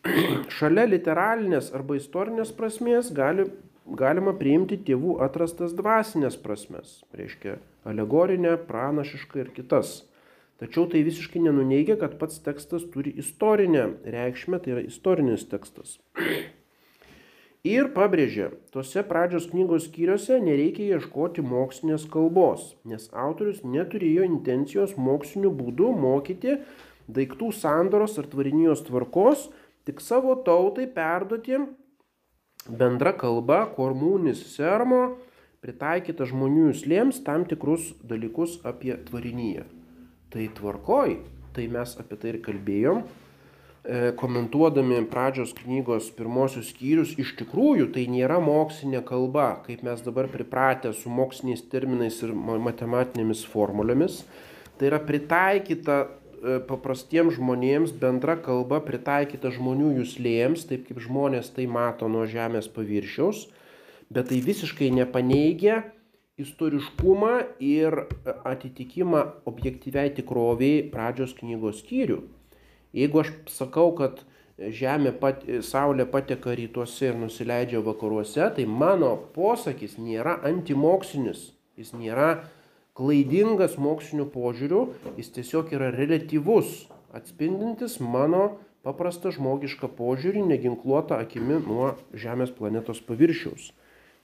Šalia 0.58 0.84
literalinės 0.90 1.72
arba 1.78 1.96
istorinės 1.96 2.52
prasmės 2.58 3.14
gali, 3.16 3.48
galima 3.88 4.36
priimti 4.36 4.76
tėvų 4.90 5.22
atrastas 5.24 5.72
dvasinės 5.78 6.36
prasmes, 6.44 6.98
reiškia 7.16 7.62
alegorinę, 7.88 8.58
pranašišką 8.68 9.46
ir 9.46 9.56
kitas. 9.56 10.02
Tačiau 10.60 10.84
tai 10.92 11.00
visiškai 11.08 11.40
nenuneigia, 11.48 11.96
kad 12.02 12.20
pats 12.20 12.44
tekstas 12.44 12.84
turi 12.92 13.16
istorinę 13.24 13.88
reikšmę, 14.04 14.60
tai 14.60 14.76
yra 14.76 14.84
istorinis 14.84 15.48
tekstas. 15.48 15.96
Ir 17.62 17.92
pabrėžė, 17.94 18.48
tose 18.74 19.04
pradžios 19.06 19.44
knygos 19.52 19.84
skyriuose 19.86 20.40
nereikia 20.42 20.96
ieškoti 20.96 21.44
mokslinės 21.46 22.08
kalbos, 22.10 22.72
nes 22.90 23.06
autorius 23.14 23.60
neturėjo 23.62 24.26
intencijos 24.26 24.96
moksliniu 24.98 25.52
būdu 25.54 25.92
mokyti 25.94 26.56
daiktų 27.06 27.52
sandoros 27.54 28.18
ar 28.18 28.26
tvarinijos 28.32 28.82
tvarkos, 28.88 29.52
tik 29.86 30.02
savo 30.02 30.34
tautai 30.42 30.88
perduoti 30.90 31.60
bendra 32.66 33.14
kalba, 33.14 33.68
kormūnis 33.76 34.42
sermo, 34.56 35.20
pritaikyta 35.62 36.26
žmonių 36.30 36.72
jūslėms 36.72 37.22
tam 37.26 37.46
tikrus 37.46 37.92
dalykus 38.02 38.58
apie 38.66 38.96
tvarinyje. 39.06 39.68
Tai 40.34 40.50
tvarkoj, 40.58 41.20
tai 41.54 41.68
mes 41.70 41.94
apie 42.02 42.18
tai 42.18 42.34
ir 42.34 42.42
kalbėjom, 42.42 43.06
komentuodami 44.16 45.00
pradžios 45.10 45.56
knygos 45.58 46.12
pirmosius 46.14 46.70
skyrius, 46.70 47.16
iš 47.18 47.34
tikrųjų 47.40 47.88
tai 47.96 48.06
nėra 48.14 48.38
mokslinė 48.44 49.02
kalba, 49.08 49.56
kaip 49.66 49.82
mes 49.82 50.04
dabar 50.06 50.28
pripratę 50.30 50.92
su 50.94 51.10
moksliniais 51.10 51.64
terminais 51.72 52.20
ir 52.22 52.36
matematinėmis 52.36 53.42
formulėmis. 53.50 54.20
Tai 54.78 54.92
yra 54.92 55.00
pritaikyta 55.02 55.96
e, 56.06 56.60
paprastiems 56.70 57.40
žmonėms 57.40 57.96
bendra 57.98 58.36
kalba, 58.46 58.84
pritaikyta 58.86 59.50
žmonių 59.56 59.96
jūslėjams, 60.00 60.68
taip 60.70 60.86
kaip 60.90 61.02
žmonės 61.02 61.50
tai 61.56 61.66
mato 61.66 62.10
nuo 62.10 62.28
Žemės 62.30 62.70
paviršiaus, 62.70 63.48
bet 64.14 64.30
tai 64.30 64.44
visiškai 64.46 64.92
nepaneigia 64.94 65.80
istoriškumą 66.42 67.34
ir 67.66 67.98
atitikimą 68.46 69.26
objektyviai 69.50 70.14
tikroviai 70.18 70.86
pradžios 70.94 71.34
knygos 71.42 71.82
skyrių. 71.82 72.22
Jeigu 72.94 73.24
aš 73.24 73.34
sakau, 73.52 73.92
kad 73.96 74.24
Žemė, 74.62 75.16
pat, 75.18 75.46
Saulė 75.66 76.06
pateka 76.06 76.54
rytuose 76.54 77.08
ir 77.10 77.16
nusileidžia 77.18 77.80
vakaruose, 77.82 78.44
tai 78.54 78.68
mano 78.70 79.16
posakis 79.34 79.96
nėra 79.98 80.36
antimokslinis, 80.46 81.48
jis 81.80 81.96
nėra 81.98 82.44
klaidingas 82.98 83.80
moksliniu 83.82 84.28
požiūriu, 84.30 84.84
jis 85.18 85.32
tiesiog 85.34 85.72
yra 85.74 85.90
relatyvus, 85.96 86.84
atspindintis 87.16 87.98
mano 88.04 88.60
paprastą 88.86 89.32
žmogišką 89.34 89.90
požiūrį, 89.98 90.44
neginkluotą 90.52 91.18
akimi 91.24 91.58
nuo 91.64 91.96
Žemės 92.14 92.54
planetos 92.54 93.02
paviršiaus. 93.08 93.72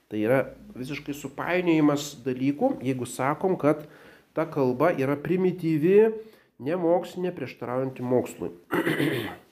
Tai 0.08 0.20
yra 0.22 0.38
visiškai 0.76 1.16
supainiojimas 1.16 2.14
dalykų, 2.24 2.78
jeigu 2.86 3.08
sakom, 3.08 3.58
kad 3.60 3.88
ta 4.36 4.46
kalba 4.48 4.92
yra 4.96 5.18
primityvi, 5.20 6.12
nemokslinė 6.58 7.32
prieštaraujanti 7.36 8.02
mokslui. 8.02 8.50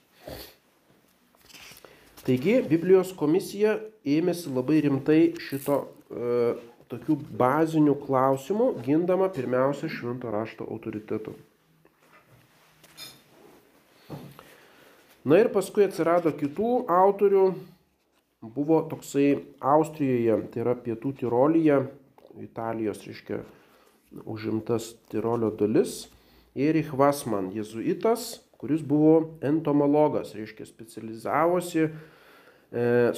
Taigi 2.27 2.57
Biblijos 2.67 3.13
komisija 3.15 3.77
ėmėsi 4.03 4.51
labai 4.51 4.81
rimtai 4.83 5.21
šito 5.39 5.77
e, 5.85 6.55
tokių 6.91 7.17
bazinių 7.39 7.95
klausimų, 8.03 8.73
gindama 8.87 9.29
pirmiausia 9.31 9.91
švento 9.91 10.33
rašto 10.35 10.67
autoritetu. 10.67 11.37
Na 15.27 15.41
ir 15.43 15.51
paskui 15.55 15.83
atsirado 15.87 16.31
kitų 16.35 16.73
autorių, 16.91 17.47
buvo 18.55 18.81
toksai 18.91 19.41
Austrijoje, 19.59 20.37
tai 20.53 20.63
yra 20.63 20.75
pietų 20.79 21.15
Tirolyje, 21.23 21.81
Italijos, 22.43 23.01
reiškia, 23.07 23.41
užimtas 24.23 24.93
Tirolio 25.11 25.51
dalis, 25.51 26.05
Erich 26.57 26.93
Vasman, 26.97 27.51
jezuitas, 27.53 28.41
kuris 28.57 28.81
buvo 28.83 29.39
entomologas, 29.45 30.33
reiškia 30.33 30.65
specializavosi 30.65 31.83
e, 31.85 31.91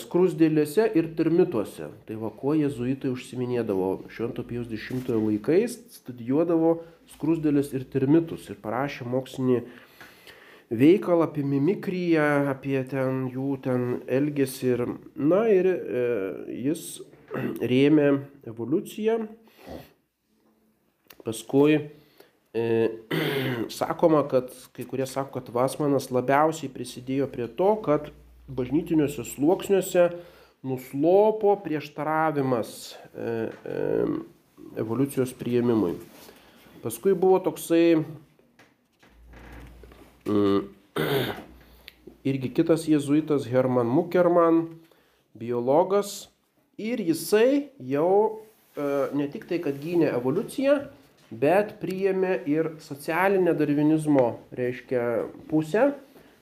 skrusdėlėse 0.01 0.89
ir 0.99 1.13
termituose. 1.19 1.93
Tai 2.09 2.17
va, 2.19 2.33
kuo 2.35 2.57
jezuitai 2.59 3.13
užsiminėdavo 3.15 3.93
Švento 4.11 4.43
Pijaus 4.47 4.73
X 4.75 5.07
laikais, 5.15 5.79
studijuodavo 6.01 6.81
skrusdėlės 7.15 7.71
ir 7.79 7.87
termitus 7.93 8.49
ir 8.51 8.59
parašė 8.63 9.07
mokslinį 9.09 9.61
veikalą 10.69 11.29
apie 11.29 11.45
mimikriją, 11.47 12.27
apie 12.53 12.83
ten 12.91 13.29
jų 13.33 13.53
ten 13.65 13.87
elgesį 14.05 14.73
ir, 14.75 14.85
na 15.15 15.45
ir 15.53 15.71
e, 15.71 16.03
jis 16.67 16.83
rėmė 17.73 18.11
evoliuciją. 18.51 19.21
Paskui 21.23 21.79
sakoma, 23.79 24.23
kad 24.29 24.51
kai 24.77 24.87
kurie 24.89 25.07
sako, 25.07 25.39
kad 25.39 25.51
Vasmanas 25.55 26.11
labiausiai 26.15 26.71
prisidėjo 26.73 27.29
prie 27.33 27.49
to, 27.59 27.71
kad 27.85 28.11
bažnytiniuose 28.49 29.25
sluoksniuose 29.29 30.09
nuslopo 30.67 31.55
prieštaravimas 31.65 32.73
e, 33.15 33.25
e, 33.25 34.07
evoliucijos 34.81 35.35
prieimimui. 35.39 35.95
Paskui 36.83 37.15
buvo 37.19 37.39
toksai 37.45 37.99
mm, 40.27 40.61
irgi 42.31 42.53
kitas 42.57 42.89
jėzuitas 42.91 43.47
Herman 43.51 43.89
Mukerman, 43.91 44.65
biologas, 45.39 46.29
ir 46.79 47.03
jisai 47.03 47.71
jau 47.79 48.45
ne 48.79 49.27
tik 49.27 49.49
tai, 49.51 49.59
kad 49.59 49.79
gynė 49.83 50.13
evoliuciją, 50.15 50.77
bet 51.31 51.77
priėmė 51.83 52.39
ir 52.49 52.75
socialinę 52.81 53.55
darvinizmo, 53.57 54.39
reiškia, 54.57 55.03
pusę, 55.51 55.91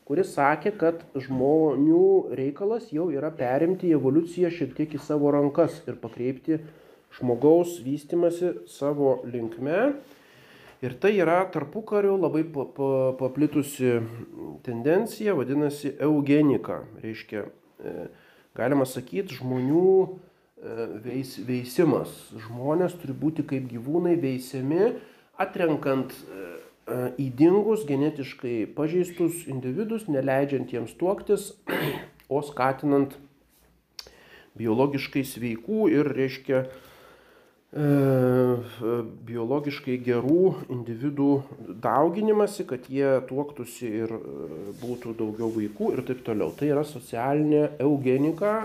kuris 0.06 0.34
sakė, 0.36 0.72
kad 0.78 1.02
žmonių 1.18 2.34
reikalas 2.38 2.92
jau 2.94 3.08
yra 3.10 3.32
perimti 3.34 3.90
evoliuciją 3.96 4.52
šiek 4.54 4.76
tiek 4.76 4.94
į 4.94 5.02
savo 5.02 5.32
rankas 5.34 5.80
ir 5.88 5.98
pakreipti 5.98 6.60
žmogaus 7.16 7.80
vystimasi 7.82 8.52
savo 8.70 9.20
linkme. 9.26 9.96
Ir 10.84 10.92
tai 11.00 11.14
yra 11.16 11.40
tarpukariu 11.50 12.18
labai 12.20 12.44
paplitusi 13.18 13.96
tendencija, 14.62 15.34
vadinasi 15.34 15.94
eugenika. 16.04 16.82
Reiškia, 17.00 17.46
e, 17.80 17.94
galima 18.54 18.84
sakyti, 18.84 19.38
žmonių 19.40 20.18
veis, 21.04 21.36
veisimas. 21.46 22.12
Žmonės 22.46 22.96
turi 23.00 23.14
būti 23.16 23.44
kaip 23.48 23.68
gyvūnai 23.70 24.16
veisiami, 24.20 24.94
atrenkant 25.40 26.14
įdingus, 27.20 27.84
e, 27.84 27.90
genetiškai 27.90 28.56
pažeistus 28.76 29.44
individus, 29.50 30.08
neleidžiant 30.08 30.72
jiems 30.72 30.96
tuoktis, 30.98 31.52
o 32.34 32.42
skatinant 32.42 33.16
biologiškai 34.56 35.24
sveikų 35.28 35.90
ir, 35.92 36.08
reiškia, 36.16 36.62
e, 37.76 37.86
biologiškai 39.28 39.98
gerų 40.06 40.54
individų 40.72 41.30
dauginimasi, 41.84 42.64
kad 42.70 42.88
jie 42.88 43.18
tuoktųsi 43.28 43.92
ir 44.00 44.16
e, 44.16 44.24
būtų 44.80 45.18
daugiau 45.20 45.52
vaikų 45.52 45.92
ir 45.98 46.04
taip 46.08 46.24
toliau. 46.24 46.54
Tai 46.56 46.72
yra 46.72 46.86
socialinė 46.88 47.66
eugenika. 47.84 48.58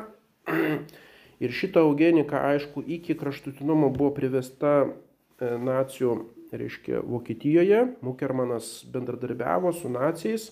Ir 1.42 1.54
šita 1.58 1.82
eugenika, 1.82 2.44
aišku, 2.52 2.84
iki 2.86 3.16
kraštutinumo 3.18 3.90
buvo 3.90 4.12
privesta 4.14 4.86
e, 4.86 5.56
nacijų, 5.58 6.20
reiškia, 6.54 7.00
Vokietijoje. 7.08 7.86
Mukermanas 8.06 8.74
bendradarbiavo 8.94 9.72
su 9.74 9.90
nacijais 9.90 10.52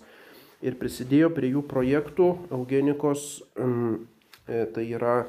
ir 0.65 0.80
prisidėjo 0.80 1.30
prie 1.36 1.54
jų 1.54 1.63
projektų 1.69 2.30
eugenikos, 2.56 3.28
tai 4.47 4.86
yra 4.88 5.21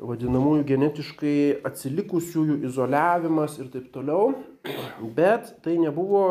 vadinamųjų 0.00 0.64
genetiškai 0.68 1.34
atsilikusiųjų 1.66 2.60
izoliavimas 2.68 3.58
ir 3.60 3.68
taip 3.72 3.90
toliau. 3.92 4.32
Bet 5.16 5.50
tai 5.64 5.76
nebuvo 5.80 6.22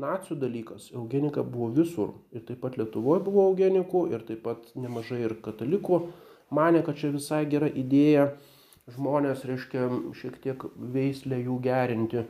nacijų 0.00 0.38
dalykas. 0.40 0.88
Eugenika 0.94 1.44
buvo 1.44 1.70
visur. 1.76 2.14
Ir 2.32 2.44
taip 2.48 2.62
pat 2.64 2.78
Lietuvoje 2.80 3.24
buvo 3.26 3.48
eugenikų, 3.50 4.06
ir 4.14 4.24
taip 4.28 4.44
pat 4.46 4.72
nemažai 4.78 5.24
ir 5.26 5.36
katalikų 5.44 6.02
mane, 6.50 6.82
kad 6.86 6.98
čia 7.00 7.12
visai 7.14 7.44
gera 7.50 7.68
idėja 7.68 8.30
žmonės, 8.94 9.44
reiškia, 9.48 9.88
šiek 10.16 10.38
tiek 10.44 10.68
veislę 10.94 11.40
jų 11.42 11.58
gerinti. 11.64 12.24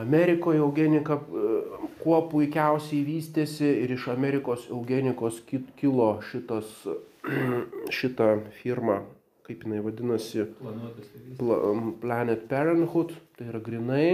Amerikoje 0.00 0.58
eugenika 0.58 1.20
e, 1.20 1.50
kuo 2.00 2.22
puikiausiai 2.30 3.04
vystėsi 3.06 3.68
ir 3.84 3.92
iš 3.94 4.08
Amerikos 4.10 4.64
eugenikos 4.72 5.42
kilo 5.78 6.08
šitas, 6.32 6.72
šita 8.00 8.32
firma 8.62 9.02
kaip 9.44 9.64
jinai 9.66 9.82
vadinasi, 9.84 10.46
Planet 12.00 12.46
Parenthood, 12.48 13.12
tai 13.36 13.50
yra 13.50 13.60
grinai 13.60 14.06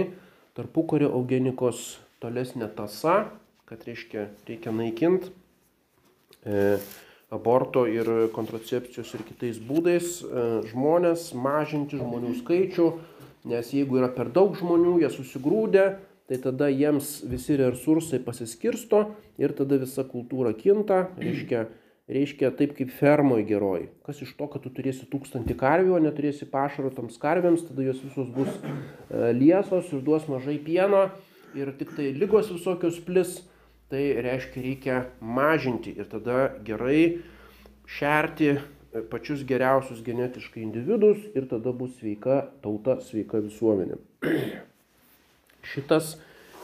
tarpukario 0.57 1.07
eugenikos 1.15 2.01
tolesnė 2.19 2.67
tasa, 2.75 3.29
kad 3.69 3.85
reiškia 3.87 4.25
reikia 4.49 4.73
naikinti 4.75 5.31
e, 6.43 6.81
aborto 7.31 7.85
ir 7.87 8.09
kontracepcijos 8.35 9.13
ir 9.15 9.25
kitais 9.29 9.59
būdais 9.63 10.19
e, 10.21 10.45
žmonės, 10.71 11.31
mažinti 11.33 11.99
žmonių 11.99 12.35
skaičių, 12.41 12.87
nes 13.51 13.73
jeigu 13.73 14.01
yra 14.01 14.11
per 14.11 14.29
daug 14.35 14.57
žmonių, 14.59 14.99
jie 15.01 15.11
susigrūdė, 15.13 15.85
tai 16.27 16.39
tada 16.43 16.67
jiems 16.71 17.21
visi 17.27 17.57
resursai 17.59 18.21
pasiskirsto 18.23 19.05
ir 19.41 19.55
tada 19.55 19.79
visa 19.81 20.03
kultūra 20.07 20.53
kinta, 20.55 21.07
reiškia 21.19 21.65
reiškia 22.11 22.51
taip 22.59 22.73
kaip 22.75 22.91
fermoj 22.97 23.43
geroj. 23.47 23.85
Kas 24.05 24.21
iš 24.23 24.33
to, 24.35 24.47
kad 24.51 24.63
tu 24.65 24.71
turėsi 24.73 25.07
tūkstantį 25.11 25.55
karvių, 25.59 25.95
o 25.95 26.01
neturėsi 26.03 26.47
pašaro 26.51 26.91
toms 26.95 27.19
karvėms, 27.21 27.63
tada 27.69 27.85
jos 27.85 28.01
visos 28.03 28.27
bus 28.35 28.49
e, 28.51 29.31
liesos 29.37 29.91
ir 29.93 30.03
duos 30.05 30.27
mažai 30.31 30.57
pieno 30.59 31.07
ir 31.57 31.71
tik 31.79 31.93
tai 31.95 32.11
lygos 32.15 32.51
visokios 32.51 32.99
plis, 33.05 33.39
tai 33.91 34.05
reiškia 34.23 34.63
reikia 34.63 34.97
mažinti 35.19 35.91
ir 35.99 36.07
tada 36.07 36.47
gerai 36.63 37.19
šerti 37.91 38.49
e, 38.55 38.59
pačius 39.11 39.43
geriausius 39.47 39.99
genetiškai 40.05 40.63
individus 40.63 41.19
ir 41.35 41.47
tada 41.51 41.73
bus 41.75 41.97
sveika 41.99 42.45
tauta, 42.63 43.01
sveika 43.03 43.41
visuomenė. 43.43 43.99
Šitas 45.71 46.15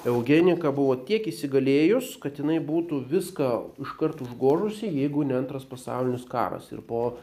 eugenika 0.08 0.72
buvo 0.72 0.96
tiek 1.08 1.28
įsigalėjus, 1.28 2.16
kad 2.24 2.40
jinai 2.40 2.62
būtų 2.64 3.02
viską 3.12 3.50
iškart 3.84 4.24
užgožusi, 4.24 4.88
jeigu 4.88 5.26
ne 5.28 5.36
antras 5.42 5.68
pasaulinis 5.68 6.24
karas. 6.30 6.70
Ir 6.72 6.80
po, 6.88 7.18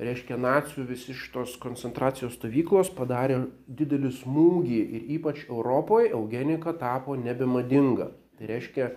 reiškia, 0.00 0.40
nacijų 0.40 0.86
visi 0.88 1.14
šitos 1.16 1.58
koncentracijos 1.60 2.38
stovyklos 2.38 2.92
padarė 2.96 3.42
didelį 3.68 4.14
smūgį 4.22 4.80
ir 4.80 5.06
ypač 5.18 5.44
Europoje 5.50 6.14
eugenika 6.16 6.72
tapo 6.80 7.18
nebemadinga. 7.20 8.10
Tai 8.40 8.48
reiškia, 8.48 8.90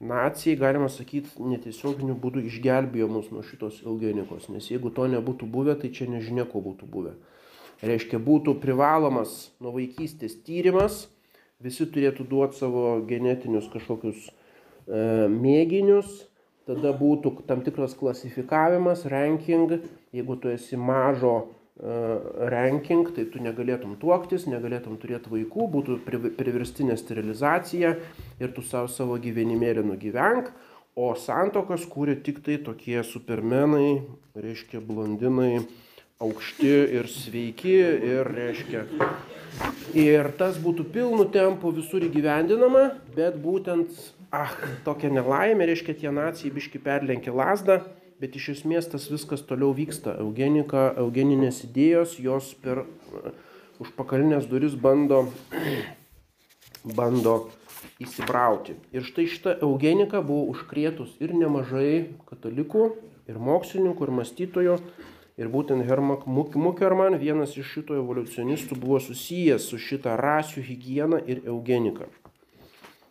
nacijai, 0.00 0.58
galima 0.60 0.88
sakyti, 0.92 1.30
netiesioginiu 1.40 2.16
būdu 2.20 2.42
išgelbėjo 2.46 3.08
mus 3.08 3.30
nuo 3.32 3.42
šitos 3.46 3.80
eugenikos, 3.86 4.50
nes 4.52 4.68
jeigu 4.70 4.92
to 4.92 5.06
nebūtų 5.08 5.48
buvę, 5.48 5.76
tai 5.80 5.90
čia 5.94 6.08
nežinia, 6.10 6.44
ko 6.48 6.60
būtų 6.64 6.88
buvę. 6.92 7.16
Reiškia, 7.84 8.20
būtų 8.20 8.56
privalomas 8.60 9.50
nuo 9.60 9.72
vaikystės 9.74 10.36
tyrimas, 10.44 11.06
visi 11.60 11.88
turėtų 11.88 12.24
duoti 12.28 12.60
savo 12.60 13.00
genetinius 13.08 13.68
kažkokius 13.72 14.28
e, 14.28 14.32
mėginius, 15.32 16.26
tada 16.68 16.92
būtų 16.96 17.46
tam 17.48 17.62
tikras 17.64 17.96
klasifikavimas, 17.96 19.04
ranking, 19.08 19.78
jeigu 20.16 20.36
tu 20.40 20.52
esi 20.52 20.76
mažo 20.76 21.46
ranking, 21.76 23.04
tai 23.12 23.26
tu 23.28 23.42
negalėtum 23.44 23.96
tuoktis, 24.00 24.46
negalėtum 24.48 24.96
turėti 25.00 25.32
vaikų, 25.32 25.66
būtų 25.74 25.98
priverstinė 26.38 26.96
sterilizacija 26.96 27.96
ir 28.40 28.54
tu 28.56 28.64
savo, 28.64 28.88
savo 28.88 29.18
gyvenimėlį 29.20 29.84
nugyvenk, 29.90 30.48
o 30.96 31.12
santokas 31.20 31.84
kūrė 31.90 32.16
tik 32.24 32.40
tai 32.46 32.56
tokie 32.64 33.02
supermenai, 33.04 34.06
reiškia 34.32 34.80
blondinai, 34.80 35.66
aukšti 36.24 36.72
ir 36.96 37.10
sveiki 37.12 37.76
ir 38.08 38.32
reiškia 38.32 38.86
Ir 39.96 40.28
tas 40.36 40.58
būtų 40.60 40.84
pilnu 40.92 41.24
tempu 41.32 41.70
visur 41.72 42.04
įgyvendinama, 42.04 42.90
bet 43.16 43.38
būtent, 43.40 43.92
ah, 44.34 44.52
tokia 44.84 45.08
nelaimė, 45.12 45.68
reiškia, 45.70 45.94
tie 45.96 46.12
nacijai 46.12 46.52
biški 46.52 46.80
perlenkė 46.84 47.32
lasdą, 47.32 47.78
bet 48.22 48.36
iš 48.38 48.48
esmės 48.56 48.88
tas 48.92 49.08
viskas 49.12 49.44
toliau 49.48 49.74
vyksta. 49.76 50.16
Eugenika, 50.22 50.88
eugeninės 51.02 51.62
idėjos, 51.68 52.16
jos 52.22 52.52
per 52.62 52.84
uh, 52.84 53.32
užpakalinės 53.82 54.48
duris 54.50 54.76
bando, 54.78 55.26
bando 56.98 57.36
įsibrauti. 58.02 58.76
Ir 58.96 59.04
štai 59.06 59.26
šita 59.32 59.58
eugenika 59.64 60.22
buvo 60.24 60.48
užkrėtus 60.54 61.18
ir 61.22 61.36
nemažai 61.36 62.16
katalikų, 62.30 62.88
ir 63.28 63.42
mokslininkų, 63.42 64.08
ir 64.08 64.16
mąstytojų 64.20 64.80
Ir 65.36 65.50
būtent 65.52 65.84
Hermak 65.84 66.22
Mukerman, 66.24 67.18
vienas 67.20 67.58
iš 67.60 67.68
šito 67.74 67.96
evoliucionistų, 68.00 68.78
buvo 68.80 69.02
susijęs 69.04 69.66
su 69.68 69.76
šitą 69.76 70.14
rasių 70.16 70.62
higieną 70.64 71.18
ir 71.28 71.42
eugeniką. 71.44 72.08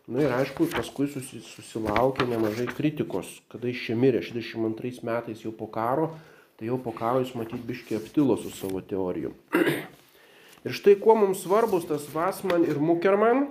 Na 0.05 0.21
ir 0.21 0.29
aišku, 0.29 0.67
paskui 0.69 1.07
susi, 1.09 1.39
susilaukė 1.41 2.27
nemažai 2.29 2.67
kritikos, 2.69 3.39
kada 3.49 3.71
jis 3.71 3.79
čia 3.87 3.95
mirė 3.97 4.19
62 4.21 5.01
metais 5.01 5.41
jau 5.41 5.49
po 5.49 5.65
karo, 5.65 6.11
tai 6.59 6.69
jau 6.69 6.77
po 6.77 6.93
karo 6.93 7.23
jis 7.23 7.31
matyt 7.33 7.63
biškiai 7.65 7.97
aptilo 7.97 8.35
su 8.37 8.51
savo 8.53 8.83
teorijų. 8.85 9.33
ir 10.65 10.77
štai 10.77 10.93
kuo 11.01 11.17
mums 11.17 11.41
svarbus 11.41 11.89
tas 11.89 12.05
Vasman 12.13 12.67
ir 12.69 12.77
Mukerman, 12.77 13.47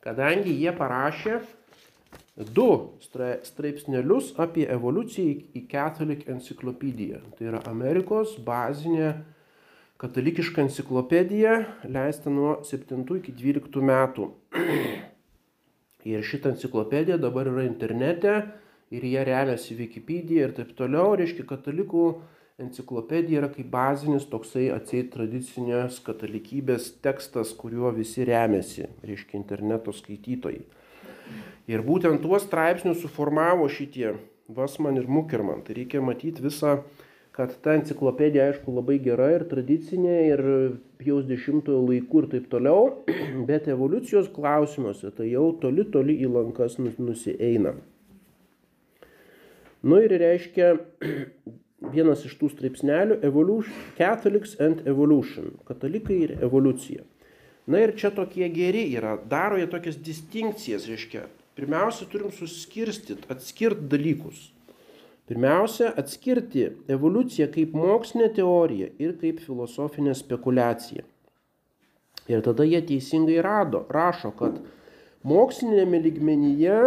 kadangi 0.00 0.56
jie 0.56 0.72
parašė 0.72 1.42
du 2.56 2.96
straipsnelius 3.04 4.32
apie 4.40 4.64
evoliuciją 4.72 5.36
į 5.52 5.66
Catholic 5.68 6.24
Encyclopedia. 6.32 7.20
Tai 7.36 7.52
yra 7.52 7.64
Amerikos 7.68 8.38
bazinė 8.40 9.18
katalikiška 10.00 10.64
enciklopedija, 10.64 11.60
leista 11.84 12.32
nuo 12.32 12.62
7 12.64 13.04
iki 13.20 13.36
12 13.36 13.90
metų. 13.92 14.32
Ir 16.08 16.24
šitą 16.26 16.52
enciklopediją 16.56 17.18
dabar 17.22 17.46
yra 17.50 17.64
internete 17.68 18.34
ir 18.92 19.04
jie 19.06 19.24
remiasi 19.24 19.76
Wikipedia 19.78 20.48
ir 20.48 20.54
taip 20.56 20.72
toliau. 20.78 21.14
Reiškia, 21.18 21.46
katalikų 21.48 22.06
enciklopedija 22.62 23.42
yra 23.42 23.50
kaip 23.52 23.70
bazinis 23.72 24.26
toksai 24.30 24.68
atseit 24.74 25.12
tradicinės 25.14 26.00
katalikybės 26.04 26.90
tekstas, 27.04 27.54
kuriuo 27.58 27.92
visi 27.96 28.26
remiasi, 28.28 28.88
reiškia 29.06 29.38
interneto 29.38 29.94
skaitytojai. 29.94 30.64
Ir 31.70 31.84
būtent 31.86 32.20
tuos 32.24 32.44
straipsnius 32.48 33.00
suformavo 33.04 33.68
šitie 33.70 34.16
Vasman 34.52 34.98
ir 34.98 35.06
Mukerman. 35.08 35.62
Tai 35.64 35.76
reikia 35.78 36.02
matyti 36.04 36.42
visą, 36.44 36.80
kad 37.32 37.54
ta 37.64 37.76
enciklopedija, 37.78 38.50
aišku, 38.50 38.74
labai 38.76 38.98
gera 39.00 39.30
ir 39.32 39.46
tradicinė, 39.48 40.16
ir 40.28 40.42
jaus 41.02 41.24
dešimtojo 41.28 41.80
laikų 41.86 42.22
ir 42.22 42.28
taip 42.34 42.50
toliau, 42.52 42.90
bet 43.48 43.70
evoliucijos 43.72 44.28
klausimuose 44.34 45.10
tai 45.16 45.30
jau 45.32 45.48
toli 45.62 45.86
toli 45.94 46.18
į 46.20 46.28
lankas 46.34 46.76
nusieina. 46.82 47.74
Nu 49.82 49.98
ir 50.04 50.12
reiškia 50.20 50.74
vienas 51.94 52.26
iš 52.28 52.36
tų 52.38 52.52
straipsnelių 52.52 53.18
Catholics 53.96 54.58
and 54.60 54.84
Evolution- 54.86 55.56
katalikai 55.68 56.20
ir 56.28 56.36
evoliucija. 56.44 57.02
Na 57.66 57.78
ir 57.78 57.94
čia 57.96 58.10
tokie 58.10 58.48
geri 58.50 58.88
yra, 58.92 59.16
daro 59.30 59.56
jie 59.56 59.68
tokias 59.70 59.96
distinkcijas, 59.96 60.88
reiškia, 60.90 61.28
pirmiausia, 61.54 62.08
turim 62.10 62.32
suskirstyti, 62.34 63.28
atskirti 63.30 63.86
dalykus. 63.88 64.50
Pirmiausia, 65.30 65.92
atskirti 65.96 66.64
evoliuciją 66.90 67.46
kaip 67.54 67.74
mokslinę 67.78 68.28
teoriją 68.34 68.88
ir 68.98 69.14
kaip 69.20 69.40
filosofinę 69.40 70.14
spekulaciją. 70.18 71.04
Ir 72.30 72.42
tada 72.42 72.66
jie 72.66 72.80
teisingai 72.86 73.38
rado, 73.42 73.84
rašo, 73.90 74.32
kad 74.38 74.58
mokslinėme 75.26 76.00
lygmenyje 76.02 76.80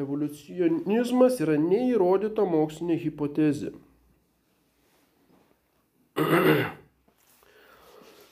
evoliucionizmas 0.00 1.38
yra 1.44 1.56
neįrodyta 1.62 2.46
mokslinė 2.46 2.98
hipotezė. 3.06 3.72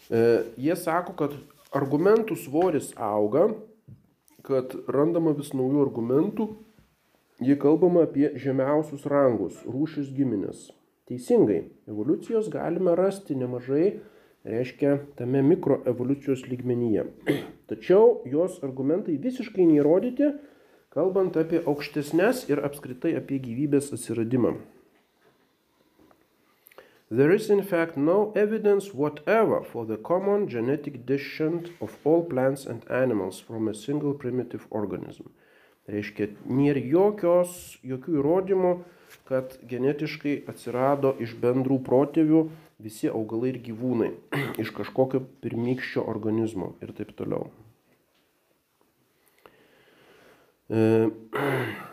E, 0.09 0.21
jie 0.57 0.73
sako, 0.73 1.13
kad 1.21 1.35
argumentų 1.77 2.33
svoris 2.41 2.95
auga, 2.97 3.43
kad 4.41 4.73
randama 4.89 5.35
vis 5.37 5.51
naujų 5.53 5.83
argumentų, 5.85 6.47
jie 7.41 7.57
kalbama 7.59 8.05
apie 8.07 8.33
žemiausius 8.41 9.07
rangus, 9.11 9.59
rūšis 9.67 10.11
giminės. 10.15 10.69
Teisingai, 11.09 11.63
evoliucijos 11.89 12.51
galime 12.53 12.95
rasti 12.99 13.37
nemažai, 13.39 13.99
reiškia, 14.49 14.99
tame 15.17 15.43
mikroevoliucijos 15.47 16.45
lygmenyje. 16.51 17.07
Tačiau 17.71 18.19
jos 18.29 18.59
argumentai 18.67 19.17
visiškai 19.23 19.69
neįrodyti, 19.71 20.33
kalbant 20.93 21.37
apie 21.41 21.63
aukštesnės 21.65 22.49
ir 22.51 22.65
apskritai 22.65 23.15
apie 23.21 23.41
gyvybės 23.45 23.93
atsiradimą. 23.97 24.57
There 27.11 27.33
is 27.33 27.49
in 27.49 27.63
fact 27.63 27.97
no 27.97 28.33
evidence 28.37 28.93
whatever 28.93 29.63
for 29.65 29.87
the 29.87 29.97
common 29.97 30.47
genetic 30.47 31.07
descent 31.07 31.71
of 31.81 31.97
all 32.05 32.23
plants 32.23 32.67
and 32.67 32.85
animals 32.91 33.41
from 33.41 33.67
a 33.69 33.73
single 33.73 34.13
primitive 34.13 34.67
organism. 34.69 35.31
Reiškia, 35.89 36.29
nėra 36.45 36.83
jokios, 36.85 37.79
jokių 37.87 38.19
įrodymų, 38.21 38.73
kad 39.29 39.57
genetiškai 39.69 40.35
atsirado 40.51 41.15
iš 41.25 41.33
bendrų 41.41 41.79
protėvių 41.87 42.43
visi 42.85 43.09
augalai 43.09 43.55
ir 43.55 43.63
gyvūnai, 43.65 44.11
iš 44.63 44.73
kažkokio 44.77 45.23
pirmykščio 45.45 46.05
organizmo 46.05 46.75
ir 46.85 46.93
taip 46.97 47.15
toliau. 47.17 47.49
E, 50.69 51.09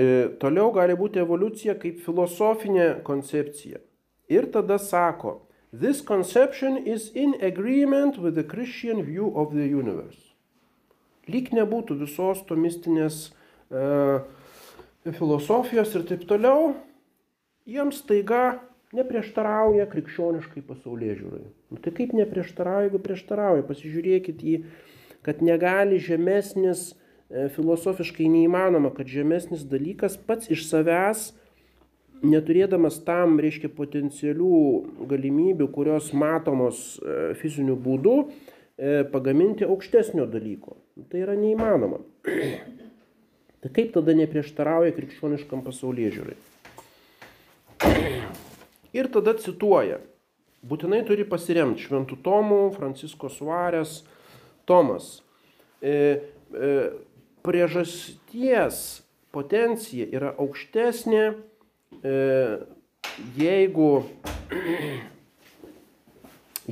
E, 0.00 0.06
toliau 0.40 0.70
gali 0.72 0.94
būti 0.96 1.20
evoliucija 1.20 1.74
kaip 1.80 1.98
filosofinė 2.04 3.02
koncepcija. 3.04 3.80
Ir 4.32 4.46
tada 4.54 4.78
sako, 4.80 5.40
this 5.72 6.00
conception 6.00 6.78
is 6.86 7.10
in 7.14 7.34
agreement 7.42 8.16
with 8.16 8.34
the 8.38 8.46
Christian 8.46 9.02
view 9.04 9.32
of 9.34 9.52
the 9.52 9.66
universe. 9.66 10.29
Lyg 11.30 11.52
nebūtų 11.56 11.98
visos 12.02 12.42
tomistinės 12.48 13.22
e, 13.70 13.84
filosofijos 15.16 15.94
ir 15.96 16.06
taip 16.08 16.26
toliau, 16.30 16.74
jiems 17.68 18.02
taiga 18.08 18.60
neprieštarauja 18.96 19.86
krikščioniškai 19.90 20.64
pasaulyje 20.66 21.20
žiūrai. 21.20 21.44
Nu, 21.70 21.78
tai 21.82 21.94
kaip 21.94 22.16
neprieštarauja, 22.18 22.88
jeigu 22.88 23.02
prieštarauja, 23.04 23.66
pasižiūrėkit 23.68 24.42
į, 24.42 24.56
kad 25.26 25.44
negali 25.46 26.00
žemesnis 26.02 26.90
E, 27.30 27.46
filosofiškai 27.54 28.26
neįmanoma, 28.26 28.90
kad 28.94 29.06
žemesnis 29.06 29.62
dalykas 29.70 30.16
pats 30.26 30.50
iš 30.50 30.64
savęs, 30.66 31.28
neturėdamas 32.26 32.98
tam, 33.06 33.38
reiškia, 33.40 33.70
potencialių 33.76 34.56
galimybių, 35.08 35.68
kurios 35.70 36.10
matomos 36.10 36.98
e, 36.98 37.36
fiziniu 37.38 37.76
būdu, 37.78 38.16
e, 38.26 39.04
pagaminti 39.14 39.68
aukštesnio 39.68 40.26
dalyko. 40.32 40.74
Tai 41.08 41.22
yra 41.22 41.36
neįmanoma. 41.38 42.00
Tai 43.60 43.70
kaip 43.76 43.92
tada 43.94 44.14
neprieštarauja 44.16 44.92
krikščioniškam 44.96 45.62
pasaulyje 45.64 46.10
žiūrai? 46.16 46.38
Ir 48.98 49.08
tada 49.14 49.36
cituoja. 49.40 50.00
Būtinai 50.66 51.00
turi 51.08 51.24
pasiremti 51.28 51.86
Šventų 51.86 52.18
Tomų, 52.24 52.62
Francisko 52.74 53.30
Suarės, 53.32 54.02
Tomas. 54.68 55.22
E, 55.80 55.92
e, 56.52 56.72
priežasties 57.46 58.82
potencija 59.32 60.04
yra 60.12 60.34
aukštesnė, 60.42 61.24
e, 62.04 62.18
jeigu 63.40 63.88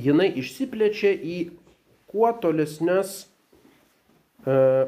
jinai 0.05 0.29
išsiplečia 0.43 1.15
į 1.17 1.39
kuo 2.09 2.29
tolesnes 2.41 3.29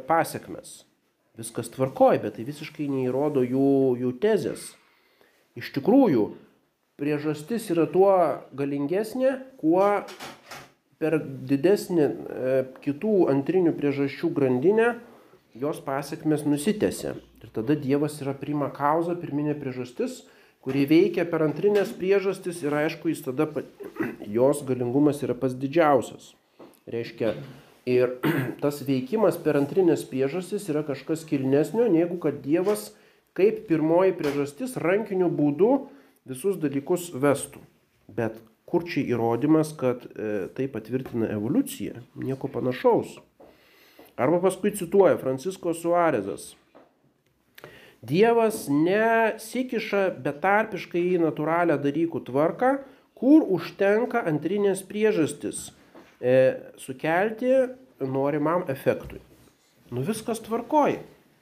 pasiekmes. 0.07 0.81
Viskas 1.39 1.71
tvarkoj, 1.73 2.19
bet 2.23 2.37
tai 2.37 2.45
visiškai 2.47 2.85
neįrodo 2.91 3.43
jų, 3.45 3.71
jų 4.01 4.11
tezės. 4.23 4.71
Iš 5.59 5.71
tikrųjų, 5.75 6.25
priežastis 6.99 7.69
yra 7.73 7.87
tuo 7.89 8.11
galingesnė, 8.55 9.37
kuo 9.59 10.03
per 11.01 11.17
didesnį 11.49 12.03
e, 12.03 12.11
kitų 12.83 13.15
antrinių 13.31 13.73
priežasčių 13.77 14.29
grandinę 14.37 14.91
jos 15.57 15.81
pasiekmes 15.83 16.45
nusitęsia. 16.45 17.15
Ir 17.41 17.49
tada 17.55 17.75
Dievas 17.75 18.19
yra 18.21 18.35
prima 18.37 18.69
kauza, 18.73 19.15
pirminė 19.17 19.55
priežastis, 19.57 20.21
kuri 20.61 20.85
veikia 20.85 21.25
per 21.25 21.43
antrinės 21.47 21.91
priežastis 21.97 22.61
ir 22.61 22.75
aišku, 22.83 23.09
jis 23.11 23.25
tada, 23.25 23.49
jos 24.37 24.61
galingumas 24.67 25.23
yra 25.25 25.35
pas 25.37 25.57
didžiausias. 25.57 26.35
Reiškia, 26.91 27.33
ir 27.85 28.17
tas 28.63 28.81
veikimas 28.85 29.39
per 29.41 29.57
antrinės 29.59 30.03
priežastis 30.09 30.67
yra 30.71 30.83
kažkas 30.87 31.25
kilnesnio, 31.29 31.87
negu 31.91 32.19
kad 32.21 32.41
Dievas 32.45 32.91
kaip 33.37 33.65
pirmoji 33.69 34.15
priežastis 34.19 34.77
rankiniu 34.81 35.31
būdu 35.31 35.71
visus 36.27 36.59
dalykus 36.61 37.09
vestų. 37.15 37.63
Bet 38.11 38.37
kur 38.67 38.85
čia 38.87 39.03
įrodymas, 39.13 39.73
kad 39.77 40.03
e, 40.05 40.47
tai 40.55 40.67
patvirtina 40.71 41.31
evoliucija? 41.33 42.03
Nieko 42.19 42.51
panašaus. 42.51 43.17
Arba 44.19 44.41
paskui 44.43 44.73
cituoja 44.75 45.17
Francisko 45.17 45.73
Suarezas. 45.73 46.51
Dievas 48.01 48.65
nesikiša 48.69 50.07
betarpiškai 50.25 51.01
į 51.13 51.19
natūralią 51.21 51.77
dalykų 51.81 52.23
tvarką, 52.27 52.71
kur 53.17 53.45
užtenka 53.57 54.23
antrinės 54.27 54.81
priežastis 54.87 55.69
e, 56.21 56.33
sukelti 56.77 57.51
norimam 57.99 58.65
efektui. 58.71 59.19
Nu 59.91 60.05
viskas 60.07 60.39
tvarkoja. 60.39 61.01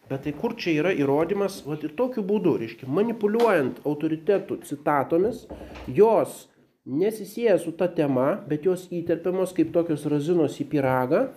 Bet 0.09 0.23
tai 0.25 0.31
kur 0.33 0.55
čia 0.57 0.71
yra 0.81 0.89
įrodymas, 0.97 1.59
va 1.67 1.75
ir 1.77 1.91
tokiu 1.93 2.23
būdu, 2.25 2.55
reiškia, 2.57 2.87
manipuliuojant 2.89 3.83
autoritetų 3.85 4.57
citatomis, 4.65 5.43
jos 5.85 6.47
nesisėja 6.89 7.59
su 7.61 7.75
ta 7.77 7.85
tema, 7.93 8.31
bet 8.49 8.65
jos 8.65 8.87
įterpiamos 8.89 9.53
kaip 9.53 9.69
tokios 9.75 10.07
razinos 10.09 10.57
į 10.63 10.65
piragą, 10.71 11.27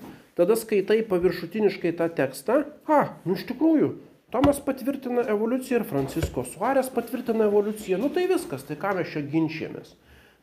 tada 0.40 0.56
skaitai 0.56 1.02
paviršutiniškai 1.10 1.92
tą 1.98 2.08
tekstą, 2.16 2.62
a, 2.88 3.02
nu 3.28 3.36
iš 3.36 3.44
tikrųjų, 3.50 3.90
Tomas 4.32 4.62
patvirtina 4.64 5.26
evoliuciją 5.28 5.82
ir 5.82 5.82
Francisko 5.84 6.40
Suarės 6.48 6.86
patvirtina 6.94 7.50
evoliuciją, 7.50 7.98
nu 8.00 8.08
tai 8.14 8.22
viskas, 8.30 8.62
tai 8.64 8.78
ką 8.80 8.94
mes 8.96 9.10
čia 9.12 9.20
ginčiamės. 9.28 9.90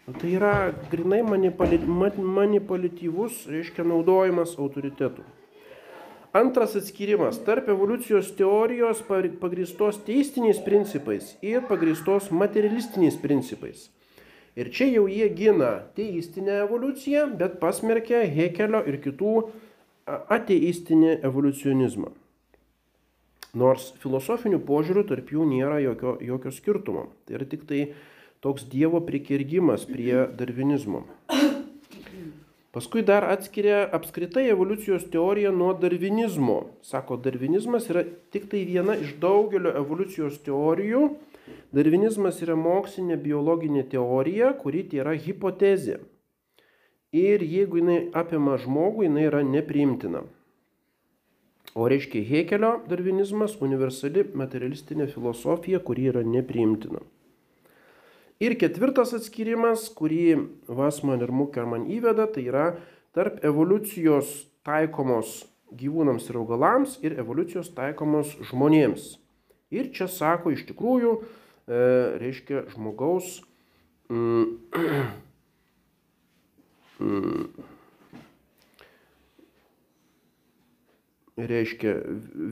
Nu, 0.09 0.15
tai 0.17 0.31
yra 0.33 0.73
grinai 0.89 1.21
manipuli 1.21 1.77
manipuliatyvus, 2.17 3.43
reiškia, 3.45 3.83
naudojimas 3.85 4.55
autoritetų. 4.57 5.21
Antras 6.33 6.73
atskirimas 6.79 7.37
tarp 7.45 7.69
evoliucijos 7.69 8.31
teorijos 8.39 9.03
pagristos 9.05 10.01
teistiniais 10.07 10.63
principais 10.65 11.35
ir 11.45 11.61
pagristos 11.69 12.31
materialistiniais 12.33 13.21
principais. 13.21 13.85
Ir 14.57 14.73
čia 14.73 14.89
jau 14.95 15.05
jie 15.05 15.29
gina 15.37 15.71
teistinę 15.93 16.63
evoliuciją, 16.63 17.29
bet 17.37 17.61
pasmerkia 17.61 18.25
Hekelio 18.25 18.81
ir 18.89 18.97
kitų 19.05 19.35
ateistinį 20.09 21.19
evoliucionizmą. 21.21 22.15
Nors 23.53 23.91
filosofinių 24.01 24.65
požiūrių 24.65 25.05
tarp 25.13 25.29
jų 25.37 25.45
nėra 25.53 25.77
jokio, 25.85 26.17
jokio 26.17 26.49
skirtumo. 26.53 27.11
Tai 27.25 27.37
yra 27.37 27.45
tik 27.49 27.69
tai 27.69 27.91
toks 28.39 28.65
Dievo 28.71 29.01
prikirgimas 29.05 29.85
prie 29.85 30.27
darvinizmo. 30.39 31.03
Paskui 32.71 33.01
dar 33.01 33.25
atskiria 33.25 33.79
apskritai 33.97 34.45
evoliucijos 34.53 35.07
teoriją 35.09 35.51
nuo 35.51 35.71
darvinizmo. 35.73 36.59
Sako, 36.85 37.17
darvinizmas 37.17 37.89
yra 37.89 38.03
tik 38.31 38.45
tai 38.51 38.61
viena 38.69 38.93
iš 38.95 39.15
daugelio 39.23 39.73
evoliucijos 39.81 40.37
teorijų. 40.45 41.01
Darvinizmas 41.73 42.43
yra 42.45 42.55
mokslinė 42.55 43.17
biologinė 43.23 43.87
teorija, 43.89 44.53
kuri 44.61 44.85
tai 44.85 45.01
yra 45.01 45.17
hipotezė. 45.17 45.97
Ir 47.09 47.41
jeigu 47.41 47.81
jinai 47.81 47.99
apima 48.13 48.59
žmogų, 48.61 49.07
jinai 49.07 49.25
yra 49.31 49.41
nepriimtina. 49.41 50.21
O 51.73 51.89
reiškia 51.89 52.21
Hekelio 52.25 52.75
darvinizmas 52.89 53.57
universali 53.65 54.27
materialistinė 54.37 55.09
filosofija, 55.09 55.81
kuri 55.81 56.11
yra 56.13 56.21
nepriimtina. 56.25 57.01
Ir 58.39 58.55
ketvirtas 58.55 59.11
atskirimas, 59.17 59.89
kurį 59.91 60.37
Vasman 60.71 61.19
ir 61.25 61.31
Mukerman 61.35 61.89
įveda, 61.91 62.23
tai 62.31 62.45
yra 62.47 62.67
tarp 63.15 63.41
evoliucijos 63.43 64.29
taikomos 64.63 65.41
gyvūnams 65.75 66.29
ir 66.31 66.39
augalams 66.39 66.95
ir 67.03 67.17
evoliucijos 67.19 67.73
taikomos 67.75 68.31
žmonėms. 68.49 69.17
Ir 69.75 69.91
čia 69.93 70.07
sako 70.09 70.53
iš 70.55 70.63
tikrųjų, 70.69 71.17
e, 71.19 71.81
reiškia 72.23 72.63
žmogaus 72.71 73.41
mm, 74.07 74.45
reiškia, 81.47 81.95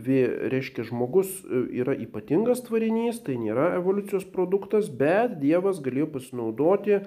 vė, 0.06 0.22
reiškia 0.54 0.86
žmogus 0.88 1.30
e, 1.44 1.64
yra 1.82 1.96
ypatingas 1.98 2.64
tvarinys, 2.68 3.20
tai 3.26 3.38
nėra 3.42 3.74
evoliucijos 3.80 4.28
produktas, 4.34 4.88
bet 4.88 5.40
Dievas 5.42 5.82
galėjo 5.84 6.12
pasinaudoti 6.16 7.02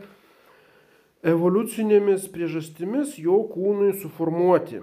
evoliucinėmis 1.27 2.29
priežastimis 2.33 3.17
jo 3.21 3.43
kūnui 3.53 3.93
suformuoti. 4.01 4.83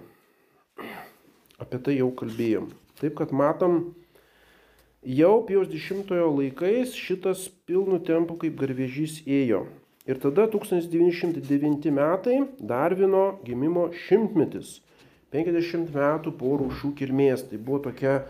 Apie 1.57 1.79
tai 1.81 1.97
jau 1.97 2.11
kalbėjom. 2.13 2.69
Taip 3.01 3.17
kad 3.17 3.33
matom, 3.33 3.95
jau 5.01 5.39
Pijaus 5.47 5.69
dešimtojo 5.71 6.29
laikais 6.35 6.93
šitas 6.97 7.47
pilnu 7.65 7.99
tempu 8.05 8.37
kaip 8.41 8.57
garvežys 8.59 9.23
ėjo. 9.25 9.65
Ir 10.07 10.21
tada 10.23 10.45
1909 10.47 11.91
metai 11.91 12.37
Darvino 12.63 13.39
gimimo 13.43 13.89
šimtmetis. 14.05 14.77
50 15.33 15.91
metų 15.95 16.33
po 16.39 16.55
rūšių 16.61 16.93
kilmės. 16.99 17.47
Tai 17.49 17.59
buvo 17.59 17.81
tokia 17.89 18.21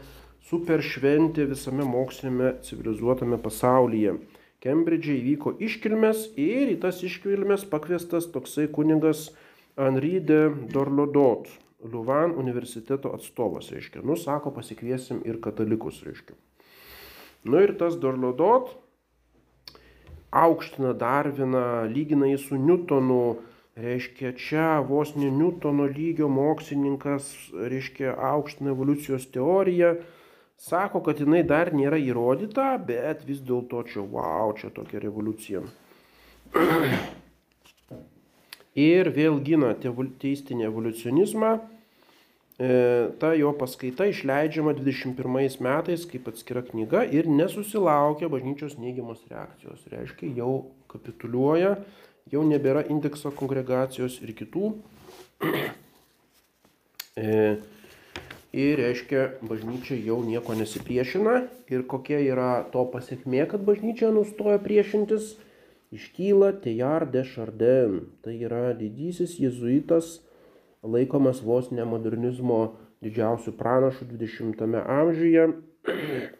super 0.49 0.83
šventė 0.83 1.47
visame 1.49 1.85
mokslinėme 1.87 2.55
civilizuotame 2.65 3.39
pasaulyje. 3.43 4.17
Kembridže 4.63 5.13
įvyko 5.19 5.53
iškilmes 5.61 6.31
ir 6.41 6.73
į 6.73 6.79
tas 6.81 7.03
iškilmes 7.05 7.67
pakviestas 7.69 8.25
toksai 8.33 8.65
kuningas 8.73 9.29
Henri 9.77 10.17
de 10.19 10.47
Dorlodot, 10.73 11.45
Luvan 11.85 12.33
universiteto 12.33 13.11
atstovas, 13.13 13.69
reiškia. 13.69 14.01
Nu, 14.01 14.15
sako, 14.17 14.49
pasikviesim 14.55 15.21
ir 15.29 15.37
katalikus, 15.43 16.01
reiškia. 16.01 16.33
Nu 17.45 17.61
ir 17.61 17.75
tas 17.77 17.99
Dorlodot 18.01 18.73
aukština 20.33 20.95
Darviną, 20.97 21.85
lygina 21.93 22.27
jį 22.31 22.39
su 22.41 22.57
Newtonu, 22.57 23.37
reiškia 23.77 24.33
čia 24.37 24.79
vos 24.81 25.15
ne 25.15 25.29
Newtono 25.31 25.85
lygio 25.85 26.27
mokslininkas, 26.29 27.29
reiškia 27.53 28.15
aukština 28.33 28.73
evoliucijos 28.73 29.27
teoriją, 29.33 29.95
sako, 30.57 31.03
kad 31.05 31.21
jinai 31.21 31.43
dar 31.45 31.73
nėra 31.75 31.99
įrodyta, 32.01 32.73
bet 32.81 33.23
vis 33.27 33.43
dėlto 33.45 33.83
čia, 33.91 34.01
wow, 34.01 34.53
čia 34.57 34.73
tokia 34.73 35.01
revoliucija. 35.05 35.61
Ir 38.77 39.09
vėl 39.09 39.39
gina 39.41 39.73
teistinį 39.77 40.67
evoliucionizmą. 40.67 41.51
E, 42.57 42.67
ta 43.21 43.35
jo 43.37 43.51
paskaita 43.53 44.07
išleidžiama 44.09 44.73
21 44.77 45.61
metais 45.61 46.05
kaip 46.09 46.29
atskira 46.29 46.63
knyga 46.65 47.03
ir 47.05 47.29
nesusilaukia 47.29 48.29
bažnyčios 48.33 48.79
neigiamos 48.81 49.21
reakcijos. 49.29 49.83
Reiškia, 49.93 50.31
jau 50.39 50.71
kapituliuoja 50.89 51.75
jau 52.31 52.43
nebėra 52.47 52.83
indekso 52.91 53.31
kongregacijos 53.35 54.21
ir 54.25 54.35
kitų. 54.37 54.75
E, 57.17 57.55
ir 58.53 58.77
reiškia, 58.77 59.21
bažnyčia 59.49 59.95
jau 60.05 60.19
nieko 60.21 60.53
nesipriešina. 60.53 61.47
Ir 61.73 61.81
kokia 61.89 62.19
yra 62.21 62.49
to 62.69 62.83
pasiekmė, 62.93 63.47
kad 63.49 63.63
bažnyčia 63.65 64.11
nustoja 64.13 64.59
priešintis, 64.61 65.31
iškyla 65.97 66.51
Tejar 66.61 67.07
de 67.09 67.23
Chardin. 67.25 67.97
Tai 68.21 68.35
yra 68.37 68.77
didysis 68.77 69.33
jėzuitas, 69.41 70.19
laikomas 70.85 71.41
vos 71.41 71.73
ne 71.73 71.89
modernizmo 71.89 72.77
didžiausių 73.01 73.57
pranašų 73.57 74.11
20-ame 74.13 74.85
amžiuje. 75.01 75.49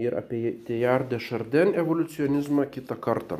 Ir 0.00 0.14
apie 0.16 0.54
Teilhard 0.64 1.10
de 1.12 1.18
Chardin 1.20 1.74
evoliucionizmą 1.76 2.64
kitą 2.72 2.96
kartą. 2.96 3.36